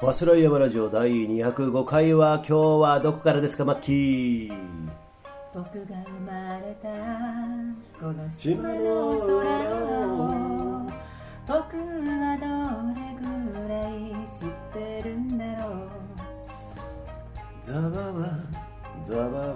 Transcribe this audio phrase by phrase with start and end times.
[0.00, 4.52] バスライヤマラジオ第205回は今日はどこからですかマッキー
[5.52, 6.88] 僕が生まれた
[7.98, 9.34] この島の空
[10.14, 10.90] を
[11.48, 12.46] 僕はど
[12.94, 15.88] れぐらい知ってるんだろう
[17.60, 17.90] ザババ
[19.04, 19.54] ザババ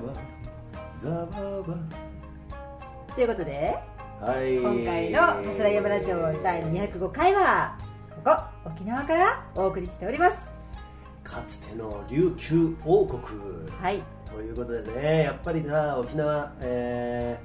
[1.00, 1.76] ザババ
[3.14, 3.78] ということで
[4.20, 7.78] はい今回の「バスライヤマラジオ」第205回は
[8.24, 8.51] ここ。
[8.64, 10.50] 沖縄からお送りしております。
[11.24, 13.20] かつての琉球王国。
[13.80, 14.02] はい。
[14.26, 17.38] ということでねやっぱりな沖縄え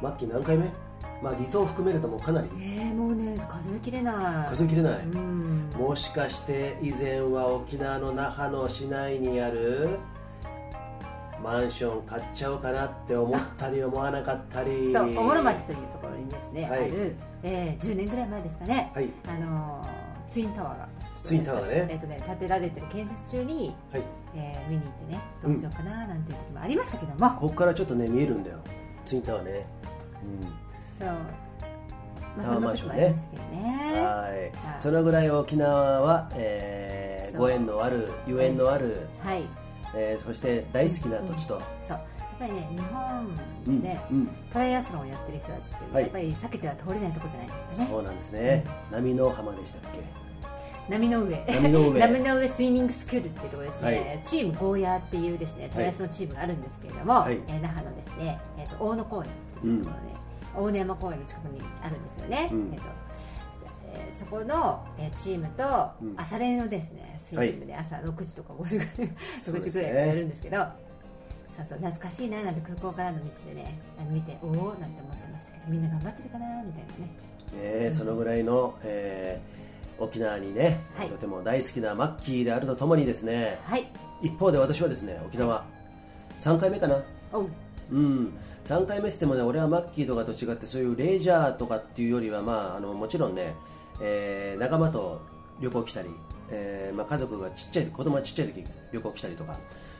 [0.00, 0.70] ー、マッキー何回目？
[1.22, 2.48] まあ離島含めるともうかなり。
[2.58, 4.48] えー、もうね数えきれない。
[4.50, 5.70] 数えきれない、うん。
[5.78, 9.98] もしかして以前は沖縄の那覇の市内にある
[11.42, 14.92] マンション買っちゃおうかなって思ったり思わなかったり。
[14.92, 16.80] そう小諸町というところにですね、はい。
[16.80, 19.08] ある、えー、10年ぐらい前ですかね、はい。
[19.26, 19.95] あのー
[20.28, 20.88] ツインタワーが
[21.24, 21.86] ツインタワーがね。
[21.90, 24.02] えっとね建てられてる建設中に、はい。
[24.34, 28.58] えー見に行ってねどうしようかななんていう時もありましたけども、ここからちょっとね見えるんだよ。
[29.04, 29.66] ツインタワーね、
[30.98, 31.08] そう。
[32.36, 33.14] まタあそんなワーマンションね。
[33.52, 33.92] ね。
[33.94, 34.66] はい。
[34.66, 34.80] はい。
[34.80, 39.44] そのぐらい沖縄は、えーご縁のあるゆえんのある、はい。
[39.94, 41.98] えーそして大好きな土地と、そう。
[41.98, 42.04] や
[42.36, 43.34] っぱりね日本
[43.66, 44.26] うんでね、うん。
[44.50, 47.90] トライアスロンをやってる人たちってやっぱり避けては通れないとこじゃないですかね。
[47.90, 50.25] そうなんですね、波の浜でしたっけ？
[50.88, 51.44] 波の上。
[51.46, 52.00] 波の上。
[52.00, 54.20] 波の上スイミングスクールっていうところですね、はい。
[54.22, 57.40] チームゴーヤーっていうですねトライアスロンチームがあるんですけれども、はい。
[57.48, 59.24] えー那覇のですね、えー、と大野公園っ
[59.60, 60.16] ていうところで、
[60.54, 62.72] 大野山公園の近くにあるんですよね、うん。
[62.72, 62.82] えーと
[63.92, 66.14] えーそこの、えーチームとうん。
[66.16, 69.70] 朝練のですねスイミングで朝6時とか5時ぐらい、6そうですね。
[69.70, 70.58] 時ぐらいからやるんですけど
[71.56, 77.86] そうそう懐かしいななんて空港からの道でねあの見ておおなんて思ってましたけどみんな頑張ってるかなみたいなね。
[77.86, 79.65] ねそのぐらいの、えー
[79.98, 81.08] 沖縄にね、はい。
[81.08, 83.86] とても大好きなマッキーであるとともにですねはい。
[84.22, 85.64] 一方で私はですね沖縄。
[86.40, 87.02] 3回目かな。
[87.32, 87.48] おう。
[87.92, 88.32] うん。
[88.64, 93.54] 3回目してもね俺はマッキーとかと違ってそういうレジャーとかっていうよりはまああのもちろんね、
[94.00, 95.22] えー仲間と
[95.60, 96.08] 旅行来たり、
[96.50, 99.56] えーまあ、家族がちっちゃい子供がちっちゃい時旅行来たりとか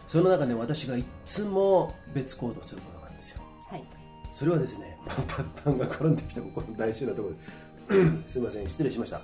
[0.09, 3.41] その中で私がいつも別行動することがあるんですよ。
[3.69, 3.85] はい。
[4.33, 7.41] それはですねパ ンパンが転んできたここの大事なところで。
[8.27, 9.21] すいません失礼しました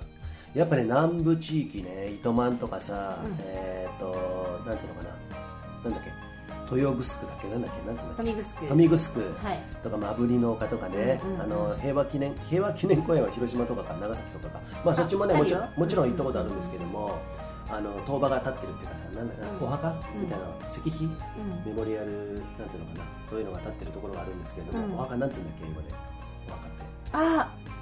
[0.53, 3.35] やっぱね南部地域ね糸満とかさ、うん。
[3.39, 5.09] えっ、となんていうのかな。
[5.83, 6.23] なんだっけ。
[6.71, 7.47] 豊城だっけ。
[7.49, 7.87] なんだっけ。
[7.87, 8.67] なんていうんだっけ。
[8.67, 8.91] 富城。
[8.91, 9.21] 豊見城。
[9.21, 9.59] はい。
[9.83, 11.41] とかマブリの丘とかね、うんうんうん。
[11.41, 17.19] あの平和記念平和記念公園は広島とかか長崎とかか、まあ、そっちもねあもちもちろん行ったことあるんですけども、
[17.69, 19.67] あの塔場が立ってるっていうかさなんだ、うん。
[19.67, 21.17] お墓みたいな石碑、うん。
[21.65, 23.05] メモリアルなんていうのかな。
[23.29, 24.93] そういうのが立ってるところがあるんですけれども、うん。
[24.93, 25.87] お墓なんていうんだっけ英語で。
[26.47, 26.83] お墓って。
[27.13, 27.72] ああ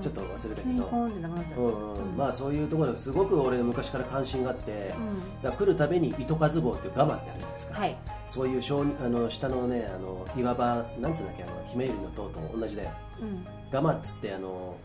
[0.00, 4.94] ちょっと忘れたけど、まあそういうところですごく俺昔から関心があって、
[5.42, 5.52] うん。
[5.52, 7.96] 来るたびに糸数号っていうガマってあるじゃないですか、はい。
[8.28, 12.90] そういう小あの下のねあの岩場なんつうんだっけあのひめゆりの塔と同じだよ。
[13.20, 13.46] うん。
[13.70, 14.76] ガマっつってあの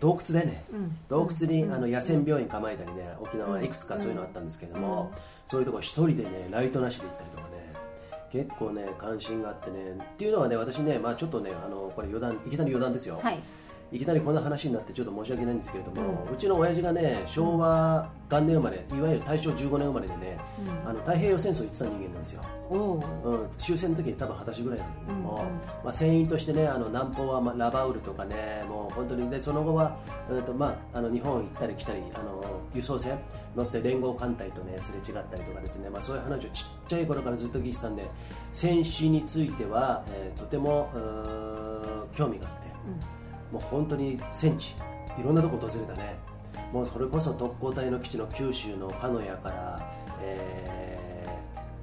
[0.00, 0.64] 洞窟でね。
[0.72, 0.96] うん。
[1.08, 1.72] 洞窟に、うん。
[1.74, 5.12] あの野戦病院構えたりね沖縄はいくつかそういうのあったんですけども、
[5.46, 7.72] そういうところ一人でねライトなしで行ったりとかね
[8.32, 13.38] 結構ね関心があってねっていうのはね私ねまあちょっとねあのこれ余談いきなり余談ですよ、はい
[13.92, 20.38] いきなりこんな話になってちょっと申し訳ないんですけれども、うちの親父がね昭和元年生まれいわゆる大正15年生まれでね、
[20.84, 22.76] あの太平洋戦争行ってた人間なんですよ、う。
[23.44, 25.56] ん、終戦の時に多分二十歳ぐらいなんだけども、うんうん。
[25.84, 29.96] まあ、船員としてねあの南方は、まあ、ラバウルとかねもう本当にでその後は、
[30.28, 32.44] うんとまあ、あの日本行ったり来たりあの
[32.74, 33.16] 輸送船
[33.54, 38.04] 乗って連合艦隊とねすれ違ったりとかですね、まあ、そういう話をちっちゃい頃からずっと聞いてたんで
[38.52, 40.90] 戦死については、えーとても
[42.12, 42.66] 興味があって。
[43.56, 44.74] もう本当に戦地
[45.18, 46.16] いろんなとこ訪れたね。
[46.72, 49.90] もうそれこそ特攻隊の基地の九州の鹿屋から、
[50.22, 50.96] えー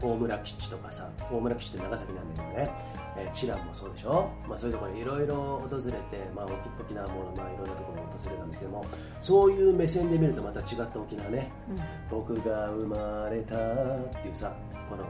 [0.04, 2.72] 大村基地とかさ大村基地って長崎なんだけどね、
[3.18, 5.36] えー、チランもそうでしょ、まあ、そういうところにいろいろ
[5.70, 5.98] 訪れて、
[6.36, 8.86] まあ、沖沖縄も、まあ、いろんなところを訪れたんですけども
[9.22, 11.50] そういう目線で見るとまた違った沖縄ね、
[12.12, 14.54] 僕が生まれたっていうさ
[14.90, 15.08] このこ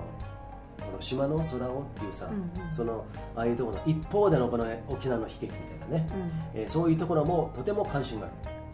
[0.93, 2.71] の島の空をっていうさ、うんうん。
[2.71, 3.05] その
[3.35, 6.07] ああいうところの一方でのこの沖縄の悲劇みたいなね、
[6.53, 8.29] えーそういうところもとても関心があ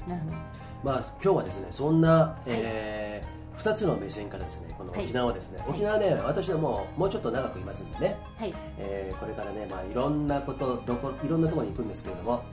[0.06, 0.36] る、なるほど。
[0.82, 3.22] まあ、今日はですねそんな、え
[3.58, 5.70] 2つの目線からですねこの沖縄をですね、はい。
[5.72, 8.54] 沖縄ね私はもうもうちょっと長くいますんでね、はい。
[8.78, 12.44] えーこれからね、まあ、いろんなことどこいろんなところに行くんですけれども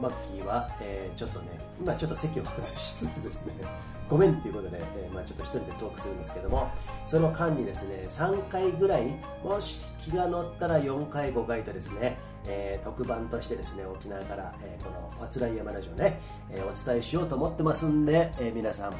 [0.00, 1.48] マッキーは、えーちょっとね
[1.80, 3.52] 今ちょっと席を外しつつですね
[4.08, 6.68] ごめんっていうことで、えーまあ、ちょっと一人でトークするんですけども
[7.06, 16.20] その間にですね3回ぐらいもし気が乗ったら4回5回とですね、えー特番としてですね沖縄から、えこの「わつらい山ラジオね」
[16.50, 18.92] えお伝えしようと思ってますんで、え皆さん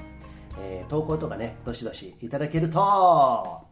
[0.58, 3.66] え投稿とかねどしどしいただけると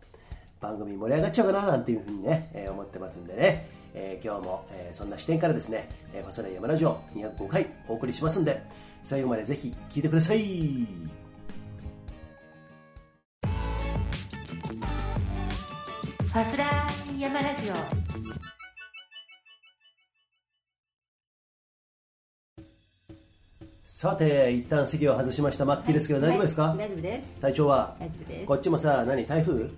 [0.60, 8.62] 番組盛り上がっちゃうかななんていうふうにね、え思ってますんでね、えー今日も、えーそんな視点からですね「えー、細田山ラジオ」205回お送りしますんで
[9.02, 10.40] 最後までぜひ聞いてください。
[16.34, 17.74] ファスラー山ラジオ。
[23.84, 25.64] さて一旦席を外しました。
[25.64, 26.78] マッキーですけど、大丈夫ですか、はい。
[26.78, 27.34] 大丈夫です。
[27.40, 27.96] 体調は？
[28.00, 28.46] 大丈夫です。
[28.46, 29.24] こっちもさ何？
[29.24, 29.70] 台風？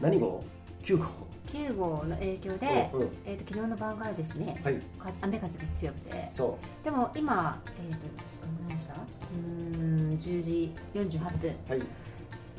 [0.00, 0.44] 何号
[0.84, 1.29] ?9 号？
[1.52, 3.08] 9号の影響で、うんうん。
[3.24, 4.74] えー、と昨日の晩からですね、はい。
[4.98, 6.28] か雨風が強くて。
[6.30, 8.94] そでも今、えー、と時間何した？
[8.94, 11.50] うーん10時48分。
[11.50, 11.82] うはい。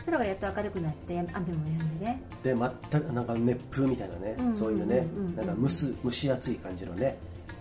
[0.06, 2.22] 空がやっと明るくなってや雨も止んでね。
[2.44, 5.06] でまったなんか熱風みたいなね、うんそういうね
[5.36, 7.18] なんか蒸す蒸し暑い感じのね、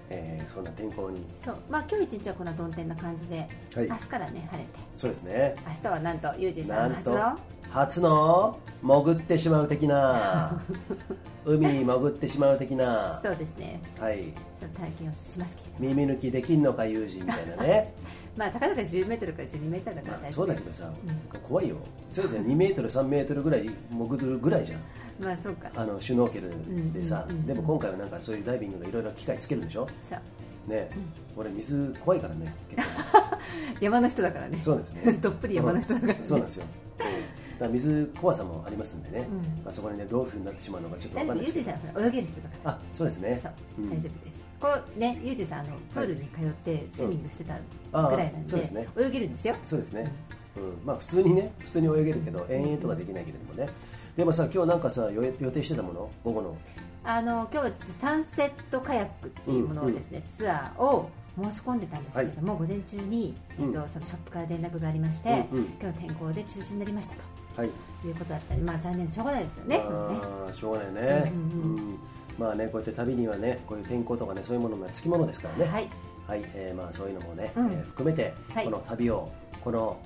[0.09, 1.23] えーそんな天候に。
[1.35, 1.57] そう。
[1.69, 3.89] まあ今日一日はこんな曇天な感じで、はい。
[3.89, 4.71] 明日からね晴れて。
[4.97, 5.55] そうですね。
[5.67, 7.39] 明日はなんとユージさんの初の
[7.71, 10.61] 初の潜ってしまう的な。
[11.47, 13.19] 海に潜ってしまう的な。
[13.23, 13.81] そうですね。
[13.99, 14.33] はい。
[14.59, 17.95] その体験をしますけれど耳抜きできんのか友人みたいなね。
[18.37, 20.35] まあたかだか10メートルから12メートルだからまあ大丈夫。
[20.35, 20.91] そうだけどさ、
[21.49, 21.77] 怖いよ。
[22.11, 24.81] せいぜい2メートル3メートルぐらい潜るぐらいじゃん。
[25.25, 25.71] まあそうか。
[25.75, 27.47] あのシュノーケルでさ、うんうんうんうん。
[27.47, 29.89] でも今回はなんかそういうダイビングのいろいろ機械つけるでしょ？
[30.09, 30.21] そう。
[30.71, 30.91] ね、
[31.37, 32.55] 俺水怖いからね
[33.81, 34.59] 山の人だからね。
[34.61, 35.13] そうですね。
[35.15, 36.19] どっぷり山の人だからね。
[36.23, 36.65] そうなんですよ、
[37.69, 39.65] 水怖さもありますんでね、うん。
[39.65, 41.71] まあ、そこにねどういうふうになってしまうのかちょっと大分かんないですけど。
[41.71, 42.55] 丈夫ユージさん泳げる人だか。
[42.65, 43.41] らあそうですね。
[43.43, 43.91] そう、うん。
[43.91, 44.41] 大丈夫です。
[44.61, 47.55] こうねユージさんあのプールに通ってスイミングしてた
[48.09, 48.89] ぐらいなんで,、うですね。
[48.99, 49.57] 泳げるんですよ。
[49.65, 50.13] そうですね、
[50.57, 53.69] うん、まあ普通にね普通に泳げるけど遠泳とかできないけれどもね。
[54.17, 56.11] でもさ今日なんかさ予予定してたもの？
[56.25, 56.57] 午後の。
[57.03, 63.89] あの今日はサンセットカヤックっていうものをですね、ツアーを申し込んでたんですけれども、午前中に、えっとうん。
[63.89, 65.65] そのショップから連絡がありまして、うんうん。
[65.81, 67.23] 今日天候で中止になりましたと
[67.61, 67.69] はい。
[68.07, 69.77] いうことだったりまあ残念しょうがないですよね。
[69.85, 71.99] あーしょうがないね、うんうんうん。
[72.39, 75.71] まあねこうやって旅にはねこういう天候とかねそういうものがつきものですからね。
[75.71, 75.89] はい。
[76.27, 77.67] はい、えーまあそういうのもね、うん。
[77.67, 78.65] えー含めて、はい。
[78.65, 79.31] この旅を
[79.63, 79.99] この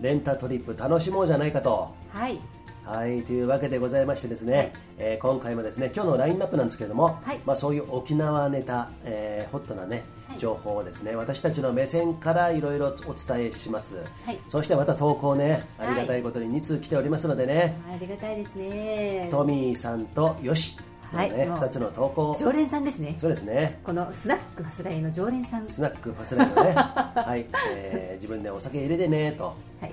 [0.00, 1.94] レンタトリップ楽しもうじゃないかと。
[2.12, 2.38] はい
[2.84, 4.72] はいというわけでございましてですね、はい。
[4.98, 7.40] えー今回もですね今日のラインナップなんですけれども、はい。
[7.46, 10.38] まあ、そういう沖縄ネタ、えーホットなねはい。
[10.38, 13.96] 情報をですね私たちの目線からいろいろお伝えします、
[14.26, 14.38] はい。
[14.48, 15.94] そしてまた投稿ねあはい。
[15.94, 19.28] りがたいことに2通来ておりますのでね、ありがたいですね。
[19.30, 20.76] トミーさんとよし
[21.12, 22.34] はいもう2つの投稿。
[22.38, 23.14] 常連さんですね。
[23.18, 23.80] そうですね。
[23.84, 25.66] このスナックファスライの常連さん。
[25.66, 26.72] スナックファスライドね。
[26.72, 27.46] はい、
[27.76, 29.44] えー自分でお酒入れてねと、
[29.80, 29.90] はい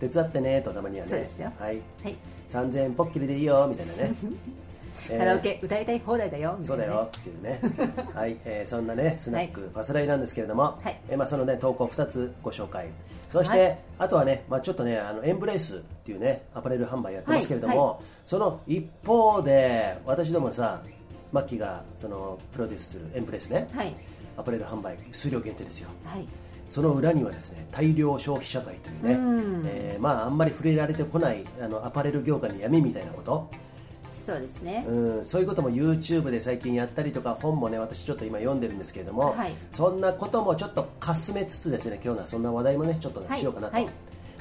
[0.00, 1.10] 手伝ってねとたまにはね。
[1.10, 1.52] そうですよ。
[1.58, 2.16] はい、はい。
[2.48, 4.14] 3000円ポッキリでいいよみたいなね、
[5.10, 5.18] えー。
[5.18, 6.64] カラオケ歌いたい放題だよね。
[6.64, 7.60] そだよっていうね。
[8.14, 11.00] はい、えーそんなねスナックファスライなんですけれども、はい。
[11.08, 12.88] えーまあ、そのね投稿2つご紹介。
[13.28, 13.78] そして、はい。
[13.98, 17.96] あとはね、まあ、ちょっとねあのエンブレイスっていうねアパレル販売やってますけれども、はい。
[18.24, 20.80] その一方で私どもさ
[21.30, 23.94] マッキーがそのプロデュースするエンブレイスね、はい。
[24.36, 25.90] アパレル販売数量限定ですよ。
[26.04, 26.26] はい
[26.70, 29.62] その裏にはですね大量消費社会というね、うん。
[29.66, 33.50] えーまあ、あんまり触れられてこないあのアパレル業界の闇みたいなこと、
[34.10, 34.86] そうですね。
[34.88, 39.52] うん、そういうことも YouTube で最近やったりとか本もね私ちょっと今読んでるんですけれども、はい。
[39.72, 43.40] そんなこともちょっとかすめつつですね今日のはそんな話題もねちょっとね、はい。
[43.40, 43.88] しようかなと、はい。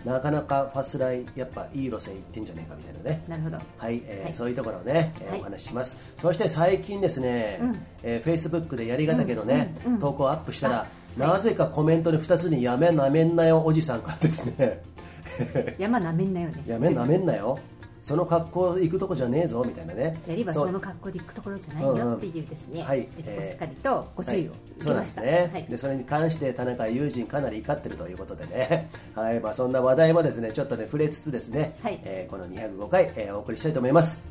[0.06, 3.24] なかなかファスライやっぱいい路線行ってんじゃねえかみたいなね。
[3.28, 3.58] なるほど。
[3.78, 4.34] はい、えーはい。
[4.34, 5.42] そういうところをね、えーはい。
[5.42, 5.98] お話しします。
[6.22, 7.86] そして最近ですね、うん。
[8.04, 9.92] えー、Facebook でやりがたけのね、うん。
[9.92, 9.94] うん。
[9.96, 10.00] うん。
[10.00, 10.88] 投稿をアップしたら、
[11.18, 14.82] なぜかコメントに2つにやめなめんなよおじさんからですね。
[15.78, 16.64] 山なめんなよね。
[16.68, 17.60] やめなめんなよ。
[18.02, 20.20] その格好行くとこじゃねえぞみたいなね。
[20.26, 24.52] やりはその格好で行くところじゃないよっていうですね、うんうんはいえしっかりとご注意を
[24.94, 25.66] ました、はい。
[25.70, 29.40] でそれに関して田中友人かなり怒ってるということでね、 はい。
[29.40, 32.00] まあ、そんな話題もですねちょっとね触れつつですね、はい。
[32.04, 34.24] えーこの205回、えーお送りしたいと思います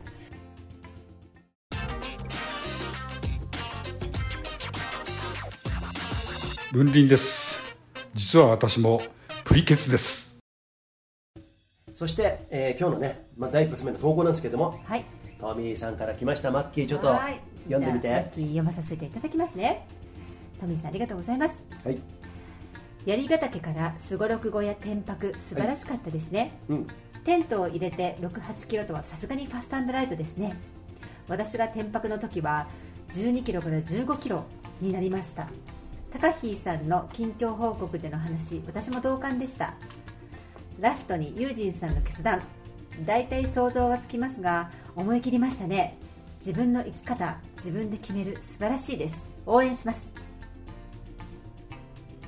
[6.71, 7.59] 文林です。
[8.13, 9.01] 実は私も
[9.43, 10.39] プリケツです。
[11.95, 15.05] そして、えー今日のね、まあ、第一発目の投稿なんですけどもはい。
[15.41, 16.51] トミーさんから来ました。
[16.51, 17.41] マッキーちょっとはい。
[17.71, 18.09] 読んでみて。
[18.09, 19.87] じゃあラッキー読まさせていただきますね。
[20.61, 21.59] トミーさんありがとうございます。
[21.83, 21.99] はい。
[23.07, 26.87] 槍ヶ岳からすごろく小屋天泊素晴らしかったですね、うん。
[27.25, 30.55] テントを入れて68キロとはさすがにファストライトですね。
[31.29, 32.69] 私が天泊の時は
[33.09, 34.45] 12キロから15キロ
[34.83, 35.49] になりました
[36.13, 39.75] 高飛さんの近況報告での話私も同感でした。
[40.81, 42.41] ラストにユージンさんの決断
[43.05, 45.99] 大体想像はつきますが思い切りましたね。
[46.41, 49.17] 自分の生き方自分で決める素晴らしいです。
[49.45, 50.11] 応援します。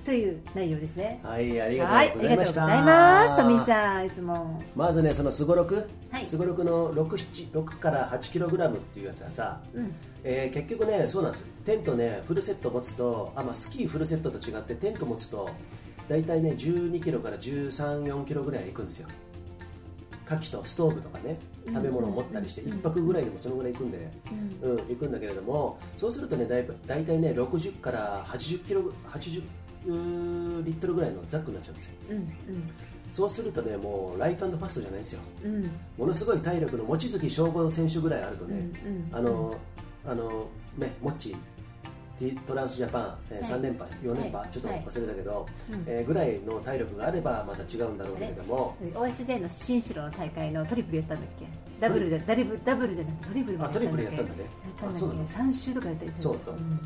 [0.04, 1.20] とという内容ですね。
[1.22, 3.42] はいありはいがとうございました、ありがとうございます。
[3.42, 4.62] トミーさんいつも。
[4.74, 6.26] まずねそのすごろくはい。
[6.26, 11.46] すごろくの 6, 7 6から8キログラムっていうやつはさ、うんえー結局ねそうなんですよ。
[11.64, 15.50] テントねフルセット持つとあ、まあ、スキーフルセットと違ってテント持つと
[16.08, 19.08] 大体ね12キロから13、4キロぐらいいくんですよ。
[20.26, 24.10] 火器とストーブとかね食べ物を持ったりして1泊ぐらいでもそのぐらい行くんで、
[24.62, 24.76] うん。
[24.88, 29.42] 行くんだけれどもそうするとねだいぶ大体ね60から80キロ80
[29.86, 31.92] うーリットルぐらいのザックになっちゃうんですよ。
[32.10, 32.28] うん
[33.12, 35.20] そうするとねもうライトファストじゃないんですよ。
[35.44, 35.54] うん。
[35.54, 39.08] うんものすごい体力の望月省吾選手ぐらいあるとね、うんうん。
[39.12, 39.56] あの
[40.06, 41.36] あのねモッチ
[42.46, 43.60] トランスジャパン、えーはい。
[43.60, 44.50] 3連覇4連覇、はい。
[44.50, 45.84] ちょっと忘れたけど、うん。
[45.86, 48.76] えーぐらいの体力があればまた違うんだろうけれども。
[48.94, 51.46] OSJ の新城の大会のトリプルやったんだっけ？
[51.80, 54.02] ダブルじゃダリブダブルじゃなくてトリプルもやったんだっけ？
[54.02, 54.50] あトリプルやったんだね。
[54.82, 56.54] だっけ？3週とかやったりするそうそう。
[56.54, 56.80] ん。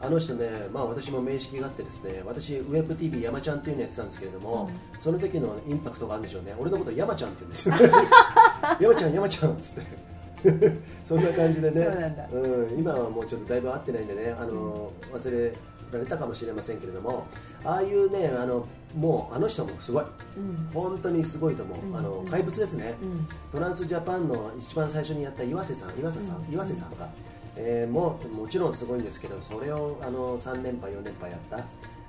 [0.00, 4.70] あの人ね、まあ、私も面識があってですね私ウェブ TV 山ちゃんっていうのやってたんですけれども、
[5.00, 6.54] その時のインパクトがあるんでしょうね。
[6.58, 7.74] 俺のこと山ちゃんって言うんですよ。
[8.78, 10.15] 山ちゃん山ちゃんっつって
[11.04, 11.84] そんな感じでね。
[11.84, 12.26] そうなんだ。
[12.26, 14.36] ん、今はもうちょっとだいぶ会ってないんでね。
[14.38, 15.52] あの、忘れ
[15.92, 17.26] られたかもしれませんけれども
[17.64, 20.04] ああいうねあのもうあの人もすごい。
[20.36, 20.70] うん。
[20.72, 21.96] 本当にすごいと思う、うん。
[21.96, 23.28] あの怪物ですね、うん。
[23.52, 25.98] トランスジャパンの一番最初にやった岩瀬さん。
[25.98, 26.52] 岩瀬さん。
[26.52, 27.08] 岩瀬さんか、
[27.56, 31.58] えーももちろんすごいんですけどそれをあの3連覇4連覇やった、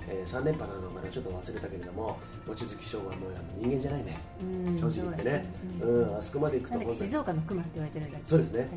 [0.08, 3.14] えー3連覇なのかなちょっと忘れたけれども望月翔はもう
[3.58, 5.44] 人間じゃないね、うん正直言ってね、
[5.80, 8.68] ううんんあそこまで行くと本当に静岡の熊って言われてるんだそうですね。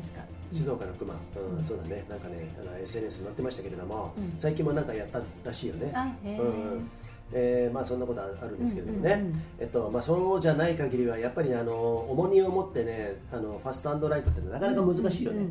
[0.50, 1.64] 静岡の熊、うんうん。
[1.64, 2.04] そうだね。
[2.08, 4.34] なんかねあの SNS に載ってましたけれども、うん。
[4.36, 5.92] 最近もなんかやったらしいよね。
[6.24, 6.42] うんう
[6.76, 6.90] ん。
[7.34, 9.24] えーまあ、そんなことあるんですけれどもね、
[9.58, 11.72] えっとまあ、そうじゃない限りはやっぱりねあの
[12.10, 15.46] 重荷を持ってねあのファストライトってなかなか難しいよね、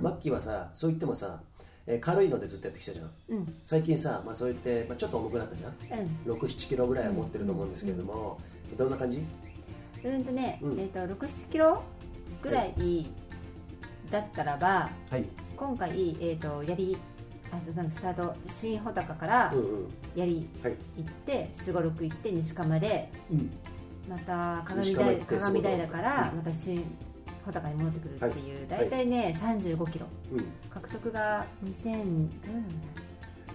[0.00, 1.38] マッキーはさそう言ってもさ、
[1.86, 3.10] えー軽いのでずっとやってきたじゃん。
[3.30, 3.54] うん。
[3.62, 6.00] 最近さ、まあ、そう言って、まあ、ちょっと重くなったじゃん。
[6.26, 6.32] うん。
[6.34, 8.38] 67キロぐらいは持ってると思うんですけれども、
[8.76, 9.22] どんな感じ？
[10.04, 10.80] うんとね、うん。
[10.80, 11.82] えっ、と6、7キロ
[12.42, 13.10] ぐらい
[14.10, 15.24] だったらば、はい。
[15.56, 16.96] 今回、えっ、と、やり、
[17.50, 19.88] あ、そうなんかスタート、新穂高からうんうん。
[20.14, 23.50] やりはい行って、すごろく行って、西釜で、うん。
[24.08, 26.38] また鏡西釜平行って鏡平から、うん。
[26.38, 26.84] また新
[27.44, 28.54] 穂高に戻ってくるってい。
[28.54, 28.68] う、はい。
[28.68, 30.06] 大体ね、35キロ。
[30.32, 30.44] うん。
[30.70, 32.30] 獲得が2000、うん、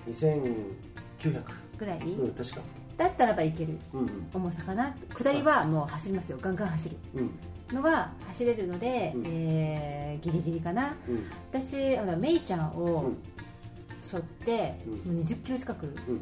[0.07, 1.43] 2900
[1.77, 2.61] ぐらい、うん確か。
[2.97, 4.09] だったらばいけるうんうん。
[4.33, 4.95] 重さかな。
[5.15, 6.97] 下りはもう走りますよ、ガンガン走る。
[7.15, 7.75] うん。
[7.75, 9.23] のが走れるので、うん。
[9.25, 10.95] えーギリギリかな。
[11.07, 11.23] うん。
[11.51, 13.17] 私ほらメイちゃんうをん。
[14.01, 15.13] 背負って、うん。
[15.13, 16.21] もう20キロ近くうん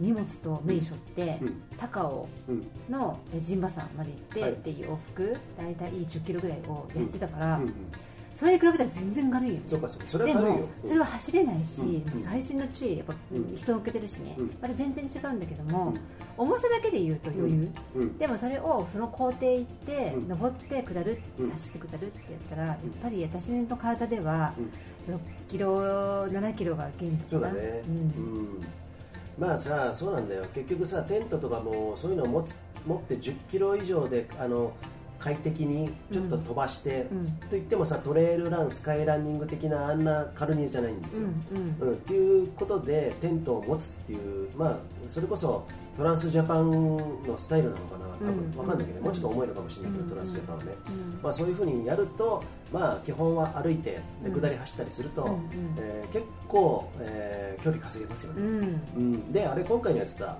[0.00, 1.62] 荷物とメイ背負って、うん。
[1.76, 2.66] 高尾うん。
[2.90, 4.52] のえ陣馬山まで行はい。
[4.52, 7.60] ってっていう往復大体10キロぐらいをやってたから、
[8.34, 9.60] それに比べたら全然軽いよね。
[9.68, 10.08] そうかそうか。
[10.08, 10.68] それでもは軽いよ。
[10.82, 13.56] それは走れないし、うんもう細心の注意やっぱうん。
[13.56, 14.50] 人を受けてるしね、うん。
[14.60, 16.00] また全然違うんだけども、うん。
[16.36, 18.18] 重さだけで言うと余裕、うん。
[18.18, 20.28] でもそれをその工程行って、うん。
[20.28, 21.50] 登って下る、うん。
[21.50, 25.14] 走って下るってやったらやっぱり私の体ではうん。
[25.14, 25.76] 6キロ
[26.24, 27.26] 7キロが限度かな。
[27.28, 28.66] そうだね、ううんん
[29.38, 30.44] まあさそうなんだよ。
[30.54, 34.72] 結局さテントとかもそういうのを持つ持って1 0キロ以上であの
[35.18, 37.24] 快適にちょっと飛ばして、うん。
[37.24, 41.88] と言ってもさトレイルランスカイランニング的なあんな軽荷じゃないんですよ、うんうん。
[41.88, 48.50] うん、っていうことでテントを持つっていう、まあ、それこそトランスジャパンのスタイルなのかな多うん。
[48.52, 50.10] 分わかんないけど、うんもうちょっと重いのかもしれないけど、うん。
[50.10, 51.18] トランスジャパンはね、うん。
[51.22, 53.90] まあ、そういうふうにやると、まあ、基本は歩いて
[54.22, 54.40] でうん。
[54.40, 55.38] 下り走ったりすると、
[55.78, 58.82] えー結構、えー距離稼げますよね、うん。
[58.96, 59.32] うん。
[59.32, 60.36] であれ今回のやつさ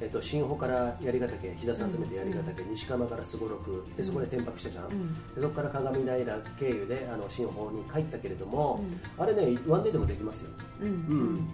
[0.00, 5.34] えっと新穂から槍ヶ岳飛騨山集めて槍ヶ岳、西釜からすごろくでそこで転泊したじゃん、うん。
[5.34, 6.16] でそこから鏡平
[6.58, 8.84] 経由であの新穂に帰ったけれども、
[9.18, 10.50] あれねワンデーでもできますよ。
[10.82, 11.48] うん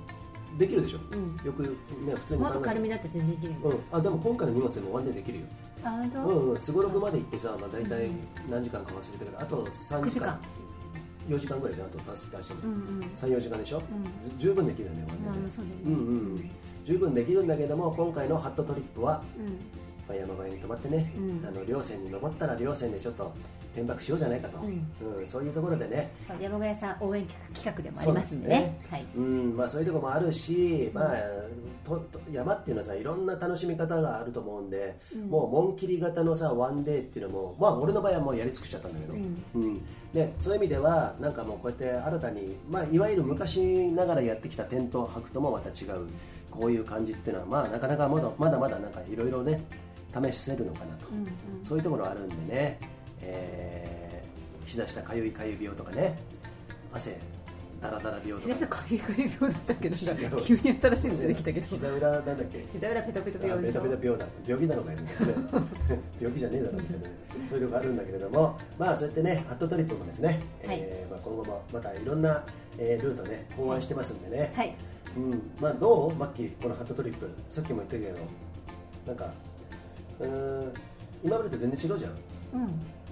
[0.59, 1.47] できるでしょ、うん。
[1.47, 1.69] よくね
[2.15, 5.45] 普通にもっと軽めだって全然いけるよ、うん、あでも今回の荷物でもワンデーできるよ。
[5.85, 6.61] あうんうん。
[6.61, 8.11] すごろくまで行ってさ、まあ、大体
[8.49, 10.11] 何時間か忘れたけどあと3 9時間。
[10.11, 10.41] 時間。
[11.29, 13.11] 4時間ぐらいであと出す出しても、うんうん。
[13.15, 13.83] 34時間でしょ、ん。
[14.21, 15.65] ず十分できるよねワンでね。
[15.85, 15.97] うんう
[16.39, 16.51] ん。
[16.85, 23.33] 十分できるんだけども今回のハットトリップは、うんまあ、山小屋に泊まってね、うんあの稜線に登ったら稜線でちょっと
[23.75, 25.19] 転泊しようじゃないかと、うん。
[25.19, 26.11] うんそういうところでね。
[26.41, 28.81] 山小屋さん応援企画でもありますんでね。
[28.89, 29.07] はい。
[29.17, 31.17] うんまあ、そういうところもあるし、まあ、
[31.85, 35.29] とと山っていうのはさいろんな楽しみ方があると思うんで、うん。
[35.29, 39.45] もう紋切り型のさワンデーっていうのも、まあ、俺の場合はもうやり尽くしちゃったんだけど、うん。
[39.55, 39.83] うん。
[40.13, 46.07] でそういう意味ではなんかもうこうやって新たに、まあ、いわゆる昔ながらやってきたテント泊ともまた違う。
[46.51, 49.65] こういう感じっていうのは、まあ、なかなかまだまだまだなんかいろいろね
[50.33, 51.65] 試せるのかなと、うんうん。
[51.65, 52.79] そういうところあるんでね、
[53.23, 56.17] えー、しだしたかゆいかゆい病とかね。
[56.93, 57.19] 汗
[57.81, 59.97] ダラダラ病と膝か下かゆい病だったけど
[60.43, 61.67] 急に新しいの出てきたけど。
[61.67, 62.65] 膝裏なんだっけ？
[62.73, 63.83] 膝裏ペタペタ病でしょ？
[63.83, 64.27] ベタ病だ。
[64.47, 65.27] 病気なのかよみたい？
[65.27, 67.15] なね病気じゃねえだろみたいなね。
[67.51, 68.57] そういうのがあるんだけれども。
[68.79, 72.43] まあそうやってねハットトリップもですね、えーまあ、今後もまたいろんな、
[72.79, 74.75] えールートね考案してますんでね、はい。
[75.17, 75.51] うん。
[75.61, 76.15] まあ、どう？
[76.15, 77.29] マッキーこのハットトリップ。
[77.51, 78.19] さっきも言ったけど。
[79.07, 79.35] なんか
[80.21, 80.73] うーん。
[81.23, 82.11] 今までと全然違うじゃん。
[82.11, 82.69] うん。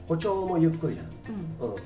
[0.09, 1.33] 歩調もゆっくりじゃう
[1.65, 1.69] ん。
[1.69, 1.81] ん、うん、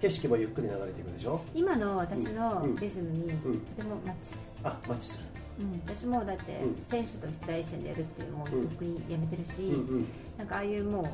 [0.00, 1.40] 景色もゆっくり流れていくでしょ？
[1.54, 2.76] 今の私のうん。
[2.76, 3.60] リズムにとうん。
[3.60, 5.24] てもマッチする、あマッチする。
[5.60, 6.84] うん、私もだってうん。
[6.84, 8.68] 選手として第一線でやるっていうもううん。
[8.68, 10.06] 得意やめてるし、うんうん。
[10.38, 11.06] なんかああいうもう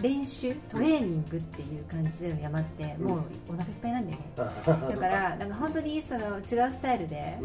[0.00, 3.06] 練習トレーニングっていう感じでの山ってうん。
[3.08, 7.38] もうお腹いっぱいなんだよね、あだからなんか本当にその違うスタイルで,、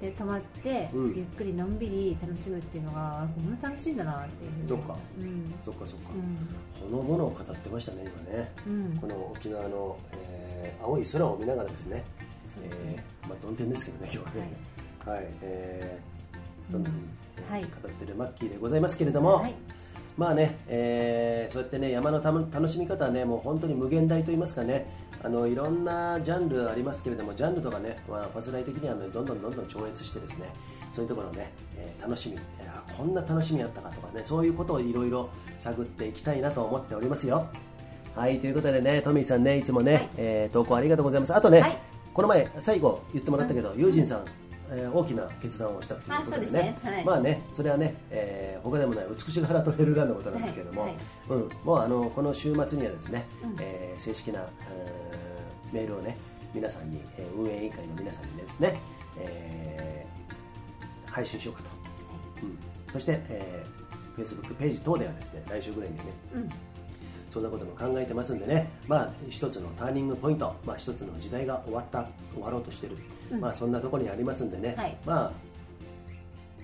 [0.00, 1.14] で泊まって、うん。
[1.16, 4.66] ゆっくりのんびり楽しむっていうのがこんな楽しいんだなっていうふうに。
[4.66, 4.96] そっか。
[5.18, 5.54] うん。
[5.62, 6.90] そっかそっか、うん。
[6.90, 8.52] このものを語ってましたね今ね。
[8.66, 8.98] うん。
[9.00, 11.98] この沖縄の、えー青い空を見ながらですね。
[11.98, 12.04] で
[12.64, 14.52] えーまあ、曇天ですけどね今日はね。
[15.04, 16.86] はい、えーうに、
[17.36, 17.62] えーはい。
[17.62, 19.54] 語ってるマッキーでございますけれども、はい
[20.16, 25.06] まあね、えーそうやってね山の楽しみ方はねもう本当に無限大と言いますかね。
[25.22, 30.52] あのいろんなジャンルありますけれどもジャンルとかね、まあ、ファスライ的には、ね、どんどんどんどん超越してですね
[30.92, 37.48] そういうところのね、えー楽しみあこんな楽しみあったかとかねそういうことをいろいろ探っていきたいなと思っておりますよ。
[38.14, 40.08] はいということでねトミーさんねいつもね、はい。
[40.18, 41.34] えー投稿ありがとうございます。
[41.34, 41.78] あとね、はい。
[42.14, 44.24] この前最後言ってもらったけど、ユージンさん
[44.70, 46.52] えー大きな決断をしたということでね。
[46.52, 46.78] ね。
[46.82, 47.04] はい。
[47.04, 50.90] まあねそれはね、えー他でもない美しが原トレイルランのことなんですけれども、はい。
[50.90, 53.56] はいうん、もうあのこの週末にはですね、うん。
[53.60, 56.16] えー正式な、えーメールをね
[56.54, 58.78] 皆さんに、えー運営委員会の皆さんにですね、
[59.18, 61.70] えー配信しようかと、
[62.42, 62.58] うん、
[62.92, 66.02] そして、えー、Facebook ページ等ではですね来週ぐらいにね
[66.34, 66.50] うん
[67.36, 72.96] そんなことも考えてますんでね、まあ、一つのターニングポイント、まあ、一つの時代が終わった終わろうとしてる、
[73.30, 73.40] うん。
[73.40, 74.96] まあ、そんなところにありますんでね、はい。
[75.04, 75.30] ま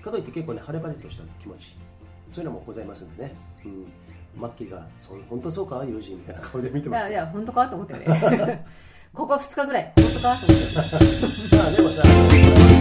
[0.00, 1.76] あ、かといって結構ね晴れ晴れとした気持ち
[2.30, 3.34] そういうのもございますんでね、
[3.66, 3.86] うん、
[4.34, 5.84] マッキーがそう本当そうか？
[5.84, 7.14] 友人みたいな顔で見ていますけど。
[7.16, 7.68] やいや本当か？
[7.68, 8.64] と思ってね。
[9.12, 9.92] ここ2日ぐらい。
[9.94, 10.36] 本当か？
[10.36, 10.58] と思っ
[11.50, 11.56] て。
[11.56, 12.71] まあでもさ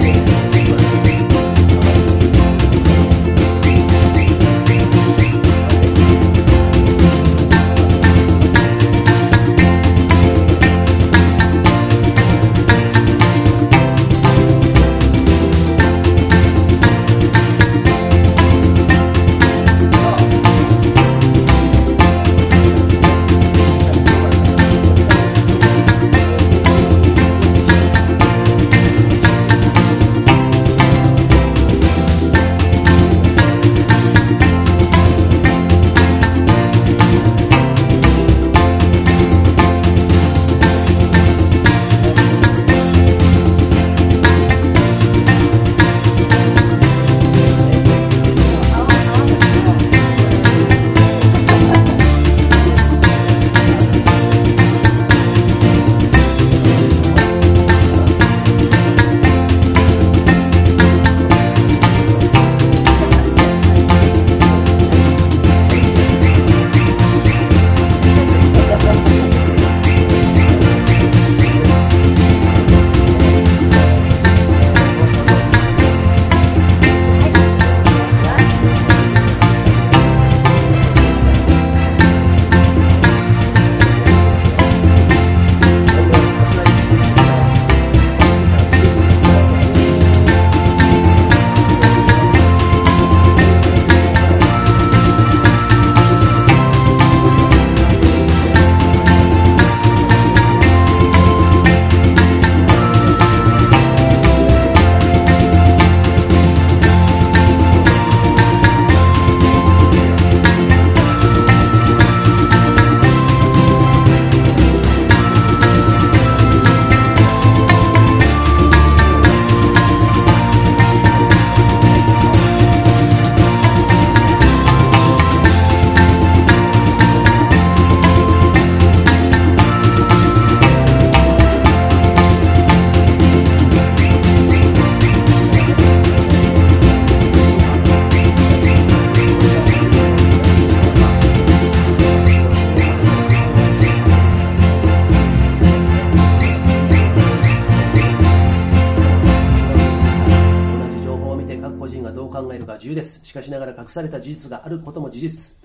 [153.92, 155.56] された事実があることも事実。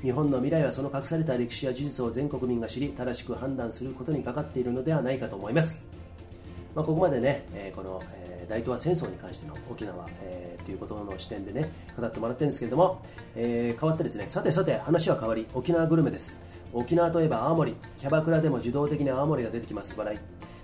[0.00, 5.80] 日本の未来はその隠された歴史や事実を全国民が知り正しく判断することにかかっているのではないかと思います。
[6.74, 13.00] まあ、ここまでね、えー、この、えー、大東亜戦争に関しての沖縄、えー、ということの視点でね語ってもらってるんですけれども、
[13.36, 16.38] えー、変わってですねさてさて話は変わり沖縄グルメです。
[16.72, 17.76] 沖縄といえば青森。
[18.00, 19.94] キャバクラでも自動的に青森が出てきます。
[19.96, 20.18] 笑い。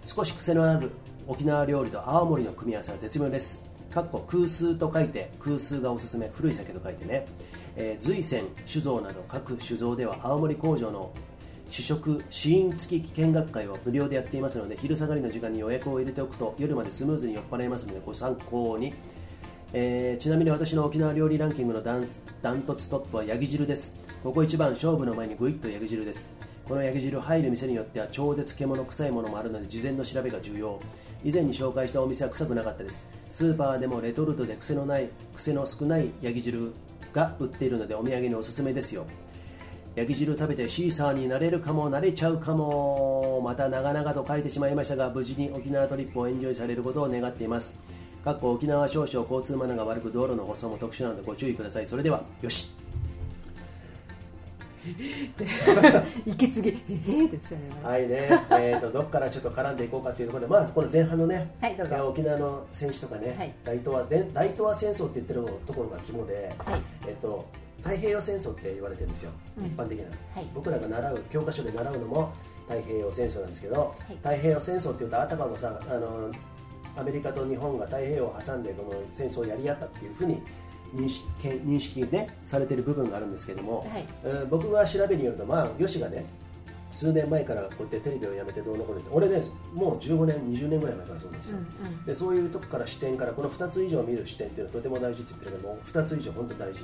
[0.05, 0.91] 少し癖のある
[1.29, 3.70] 沖縄料理と青森の組み合わせは絶妙です。
[3.93, 7.27] かっこ空数と書いて空数がおすすめ古い酒と書いてね、
[7.77, 11.13] えー、随泉酒造など各酒造では青森工場の
[11.69, 18.95] 試食試飲付き見学会を無料でやっていますので昼下がりの時間に予約を入れておくと夜までスムーズに酔っ払いますのでご参考に、
[19.73, 23.97] えー、ちなみに私の沖縄料理ランキングのダントツトップはヤギ汁です。
[24.23, 26.31] ここ一番勝負の前にグイッとヤギ汁です。
[26.65, 30.81] このヤギ汁入る店によっては超絶獣臭いものもあるので事前の調べが重要。
[31.25, 33.07] 以前に紹介したお店は臭くなかったです。
[33.33, 36.73] スーパーでもレトルトで癖のない癖の少ないヤギ汁
[37.13, 39.07] が売っているのでお土産におすすめですよ。
[39.97, 47.77] 焼き汁食べてシーサーになれるかもなれちゃうかもまた長々と書いてしまいましたが無事に沖縄トリップをエンジョイされることを願っています。
[48.25, 51.87] かっこ沖縄少々交通マナーが悪く道路の舗装も特殊なのでご注意ください。
[51.87, 52.71] それではよし。
[56.27, 56.71] 息継ぎ。
[56.71, 57.61] へへって言ってたね。
[57.83, 62.09] はいね、えーと、どっからちょっと絡んでいこうかというところで、まあ、この前半のね、はい、どうぞ。
[62.09, 67.47] 沖縄の戦士とかね、はい、大東亜で大東亜戦争って言ってるところが肝で、はい、えーと
[67.83, 72.33] 太平洋戦争って言われてるんですよ、うん、一般的な、はい、僕らが習う教科書で習うのも
[72.69, 76.31] 太平洋戦争なんですけど、はい、太平洋戦争っていうとあたかもさあの
[76.97, 80.43] アメリカと日本が太平洋を挟んでこの戦争をやり合ったっていうふうに
[80.95, 86.25] 認識認識ねされてる部分があるんですけども、はい、えー、僕が調べによるとまあよしがね
[86.93, 96.81] 数年前からこうやってテレビをやめてどうのこうのって俺ねもう15年20年ぐらい前からそうですよ、うんうん、でそういうとこから視点からこの2つ以上見る視点っていうのはとても大事って言ってるけども2つ以上本当大事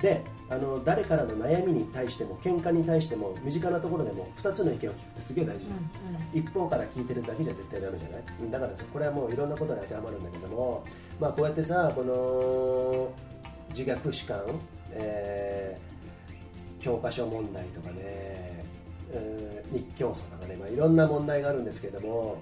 [0.00, 5.74] であの誰からの悩みに対しても喧嘩に対しても身近なところでも2つの意見を聞くってすげえ大事、うんう
[6.36, 8.50] ん、一方から聞いてるだけじゃ絶対ダメじゃない。
[8.50, 10.84] だからこれはもういろんなことに当てはまるんだけども、
[11.18, 13.12] まあ、こうやってさこの
[13.70, 14.42] 自虐史観、
[14.92, 17.96] えー、教科書問題とかね、
[19.10, 22.36] えー、日教祖とかね、まあ、いろんな問題があるんですけども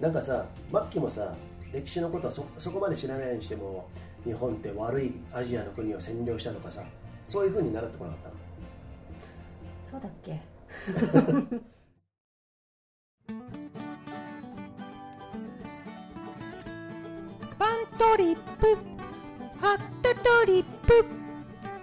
[0.00, 1.34] なんかさ末期もさ
[1.72, 3.88] 歴史のことはそそこまで知らないにしても
[4.24, 6.82] 日本って悪いアジアの国を占領したのかさ
[7.24, 8.30] そういうふうに習ってこなかった
[9.90, 10.40] そうだっけ？
[17.58, 18.76] パントリップ。
[19.60, 21.04] ハットトリップ。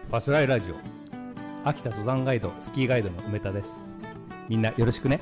[0.09, 0.75] バスライラジオ。
[1.63, 3.87] 秋田登山ガイドスキーガイドの梅田です。
[4.49, 5.19] みんなよろしくね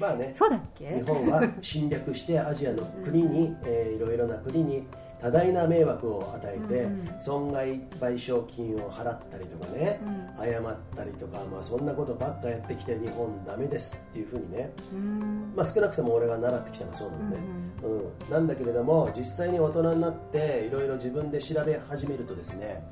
[0.00, 0.86] まあねそうだっけ？
[0.88, 4.84] 日本は侵略してアジアの国に、えー、いろいろな国に
[5.20, 10.00] 多大な迷惑を与えて、うん、損害賠償金を払ったりとかね、
[10.38, 17.36] うん、謝ったりとか、まあ、そんなことばっかやってきて日本ダメですっていうふうにね、うん、まあ、少なくとも俺が習ってきたのはそうなのね、
[17.82, 17.86] う
[18.28, 18.30] ん。
[18.30, 22.82] なんだけれども実際に大人になっていろいろ自分で調べ始めるとですね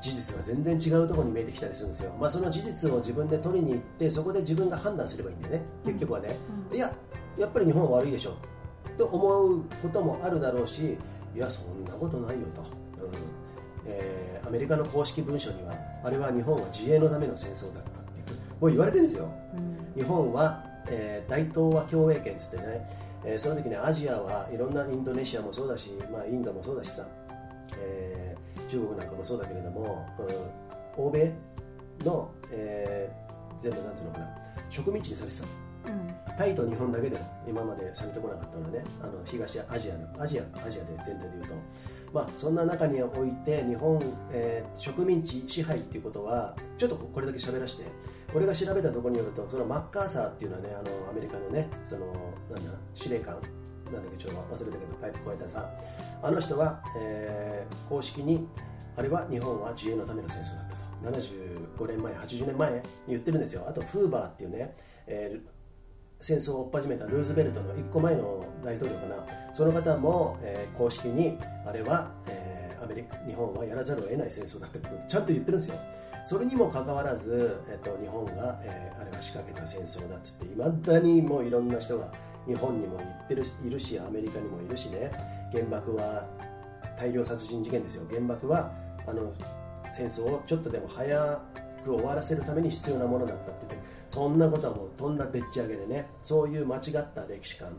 [0.00, 5.62] 事実が全然違うところに見えてきたりするんですよ、まあ、その事実を自分で取りに行ってそこで自分が判断すればいいんだよね。
[5.84, 6.36] 結局はね、
[6.70, 6.92] うん、いや
[7.36, 8.36] やっぱり日本は悪いでしょ。
[8.96, 10.96] と思うこともあるだろうし
[11.34, 12.68] いやそんなことないよと、うん。
[13.86, 18.26] えー、アメリカの公式文書にはあれは日本は自衛のための戦争だったっていう
[18.60, 22.90] もう言われてるんですよ、うん、日本は、えー、大東亜共栄圏っつってね、
[23.24, 27.06] えー、その時にアジアはいろんなインドネシアもそうだし、まあ、インドもそうだしさ、
[27.80, 28.27] えー
[28.68, 30.06] 中国なんかもそうだけれども、
[30.96, 31.32] うん、欧米
[32.04, 34.28] の、えー、全部なんていうのかな
[34.70, 38.84] 植民地にされてた、うん、タイと日本だけで今までされてこなかったのはね。
[39.02, 41.54] あの東アジアのアジアアジアで全体で言うと、
[42.12, 44.00] まあ、そんな中において日本、
[44.30, 47.84] えー、植民地支配っていうことはちょっとこれだけ喋らせて
[48.32, 52.06] これが調べたところによるとそのマッカーサーっていうのはねあのアメリカのねその
[52.50, 53.36] なんだ司令官
[53.92, 55.70] なんだっけちょっと忘れたけどパイプ越えたさん。
[56.22, 58.46] あの人は、えー、公式に
[58.96, 60.88] あれは日本は自衛のための戦争だったと。
[61.18, 63.64] 75年前80年前に言ってるんですよ。
[63.68, 65.58] あとフーバーっていうね、えー
[66.20, 69.24] 戦争を追っ始めたルーズベルトの1個前の大統領かな。
[69.52, 75.76] その方も、えー、公式にあれは、えー、アメリカ日本はやらざるを得ない戦争だってちゃんと言ってるんですよ。
[76.24, 82.12] それにもかかわらず、えーと、日本が、えー、あれは仕掛けた戦争だっつっていまだにもういろんな人が
[82.48, 85.12] 日本にも行ってるいるしアメリカにもいるしね。
[85.52, 86.26] 原爆は
[86.98, 88.06] 大量殺人事件ですよ。
[88.10, 88.72] 原爆は
[89.06, 89.32] あの
[89.90, 91.40] 戦争をちょっとでも早
[91.84, 96.08] く終わらせるために必要なものだったって言ってそんなことはもうとんだでっち上げでね。
[96.22, 97.76] そういう間違った歴史観、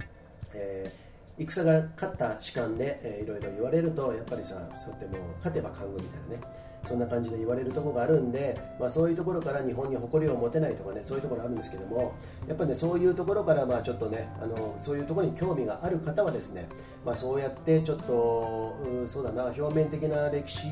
[0.54, 6.69] えー、戦が勝った士官で、えーいろいろ言われるとやっぱりさそうやってもう勝てば官軍みたいなね。
[6.86, 12.14] そんな感じで言われるところがあるんで、まあ、そういうところから日本に誇りを持てないとかねそういうところあるんですけども
[12.48, 16.68] やっぱねそういうところからまあちょっとねあのそういうところに興味がある方はですね、
[17.06, 20.68] まあ、そうやってちょっとうそうだな表面的な歴史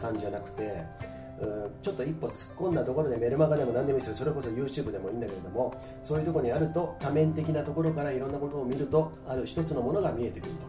[0.00, 0.84] 観じゃなくて
[1.80, 4.14] ちょっと一歩突っ込んだところでメルマガでも何でもいいですよ。
[4.14, 10.66] それこそ YouTube でもいいんだけれどもそういうところにあると多面的なところからいろんなことを見るとある一つのものが見えてくると。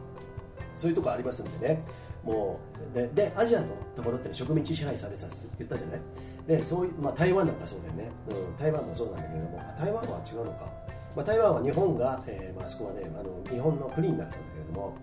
[0.76, 1.84] そういうところありますんでね。
[2.24, 2.60] も
[2.92, 6.00] うででアジアのところって、植民地支配されてたって言ったじゃない？
[6.48, 10.72] でそういう、まあ、台湾なんかそうだよね、うん、台湾もそうなんだけれども台湾は違うのか、
[11.16, 14.98] まあ、台湾は日本が、えーまあそこはねあの日本の国になってたんだけれども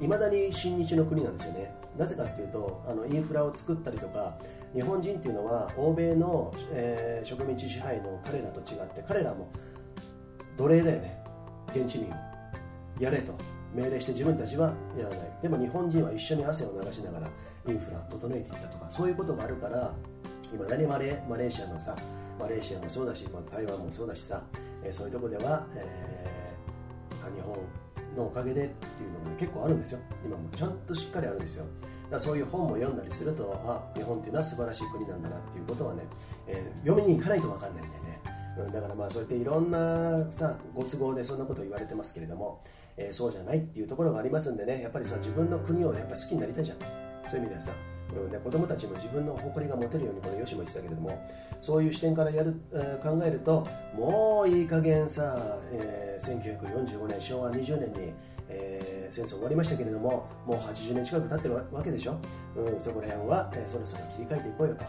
[0.00, 1.74] いまだに親日の国なんですよね。
[1.96, 4.36] なぜかっていうとあのインフラを作ったりとか
[4.74, 9.48] 日本人っていうのは欧米の、えー植民地支配の彼らと違って彼らも
[10.56, 11.22] 奴隷だよね。
[11.74, 12.14] 現地民を。
[13.00, 13.32] やれと。
[13.74, 15.18] 命令して自分たちはやらない。
[15.42, 17.28] でも日本人は一緒に汗を流しながら
[17.68, 19.92] インフラ整えていったとかそういうことがあるから
[20.52, 21.96] いまだにマレーマレーシアのさ
[22.38, 24.42] マレーシアもそうだしま台湾もそうだしさ、
[24.82, 26.34] えーそういうとこでは、えー
[27.34, 27.56] 日本
[28.16, 29.98] のおかげでっていうのが、ね、結構あるんですよ。
[30.24, 31.64] 今もちゃんとしっかりあるんですよ。
[32.10, 36.02] だそういう本も読んだりするとあ日本っていうのは素晴らしい国なんだなっていうことはね、
[36.46, 38.20] えー読みに行かないと分かんないんでね。
[38.58, 42.60] うんだからまあそうやっていろんなさご都合でそんなこと言われてますけれども、
[42.96, 44.80] えーそうじゃないっていうところがありますんでね。
[44.82, 46.78] やっぱりさ自分の国をやっぱ好きになりたいじゃん。
[47.28, 47.72] そういう意味ではさ、
[48.14, 51.26] うん、で子供たちも自分の誇りが持てるようにこのヨシも言ってたけれども
[51.60, 58.12] そういう視点からやる、えー考えるともういい加減さ、えー1945年昭和20年に、
[58.48, 62.16] えー戦争終わりましたけれどももう80年近く経ってるわけでしょ、
[62.56, 64.84] うん、そこら辺は、えーそろそろ切り替えていこうよと。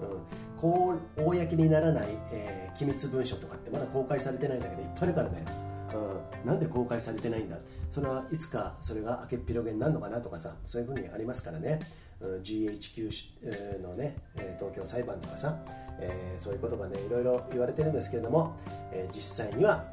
[0.00, 5.44] うん、こう公にならない、えー機密文書とかってまだ公開されてないんだけどいっぱいあるからね、
[5.92, 7.56] うん、なんで公開されてないんだ？
[7.90, 11.80] それはいつかそれが明けっぴろげになるのかなとかさそういうふうにありますからね、
[12.20, 14.16] うん、GHQ のね
[14.58, 15.58] 東京裁判とかさ、
[15.98, 18.56] えーそういうことがねいろいろ言われてるんですけれども、
[18.92, 19.84] えー実際には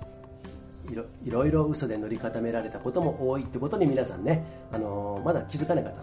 [0.90, 6.02] いろいろいろ嘘で塗り固められたことも多いってことに皆さんね、あのーまだ気づかない方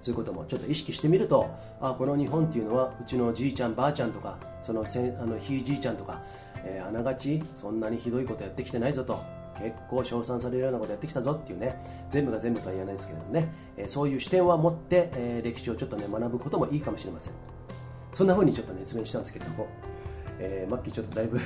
[0.00, 1.48] そういうこともちょっと意識してみると
[1.80, 6.20] あこの日本っていうのはうちのじいちゃんばあちゃんとかそのせあのひいじいちゃんとか、
[6.64, 9.20] えーあながちそんなにひどいことやってきてないぞと。
[9.58, 11.76] 結構称賛されるようなことやってきたぞっていうね。
[12.08, 17.32] 全部が全部とは言えないですけれどもね、えーそういう視点は持って、えー歴史をちょっとね学ぶこともいいかもしれません。
[18.12, 19.68] そんな風にちょっと熱弁したんですけれども、
[20.38, 21.38] えーマッキーちょっとだいぶ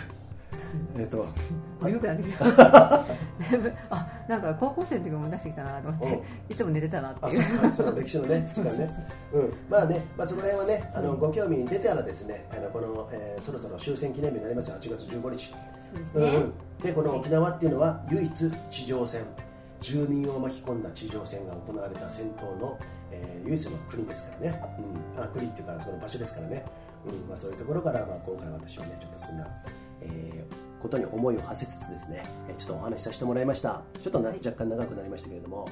[0.98, 1.26] えっと。
[1.82, 3.06] 眠くなってきた。
[3.90, 8.90] あなんか高校生の時も出してきたなと思っていつも寝てたなってあいうそう歴史のね 時間ね。
[9.32, 9.52] うん。
[9.68, 14.76] まあね、まあ、そこら辺はねあのご興味出たらですねあのこの、えーそろそろ終戦記念日になりますよ。
[14.76, 15.54] 8月15日。
[15.82, 16.46] そうですね、
[16.82, 19.22] でこの沖縄っていうのは唯一地上戦
[19.80, 22.76] 住民を巻き込んだ地上戦が行われた戦闘の、
[23.12, 24.62] えー唯一の国ですからね、
[25.16, 26.64] うん、あ国っていうかその場所ですからね、
[27.06, 27.28] うん。
[27.28, 29.46] まあ、そういうところから、まあ、今回私はねちょっとそんな、
[30.00, 33.82] えーことに思いを馳せつつですね、えーちょっとお話しさせてもらいました。
[34.02, 34.38] ちょっとな、はい。
[34.38, 35.68] 若干長くなりましたけれども。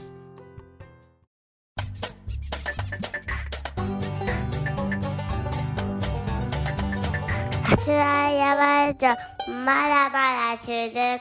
[7.79, 9.07] つらいやばいと
[9.51, 10.71] まだまだ続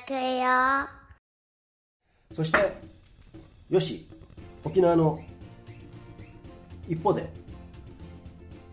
[0.08, 0.90] くよ。
[2.34, 2.74] そして
[3.70, 4.08] よし
[4.64, 5.20] 沖縄の
[6.88, 7.32] 一方で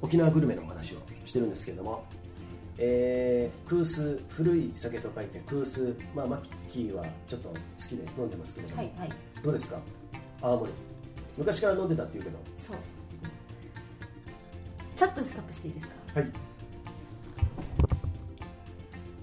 [0.01, 2.05] 沖縄グルメのお話をしてるんですけれども、
[2.83, 6.41] えー、空数古い酒と書いて空数まあマッ
[6.71, 9.13] キーはちょっと好きで飲んでますけれども、はいはい。
[9.43, 9.79] どうですか？
[10.41, 10.73] 青森。
[11.37, 12.39] 昔から飲んでたっていうけど。
[12.57, 12.77] そう。
[14.97, 15.95] ちょっとストップしていいですか？
[16.21, 16.33] はい。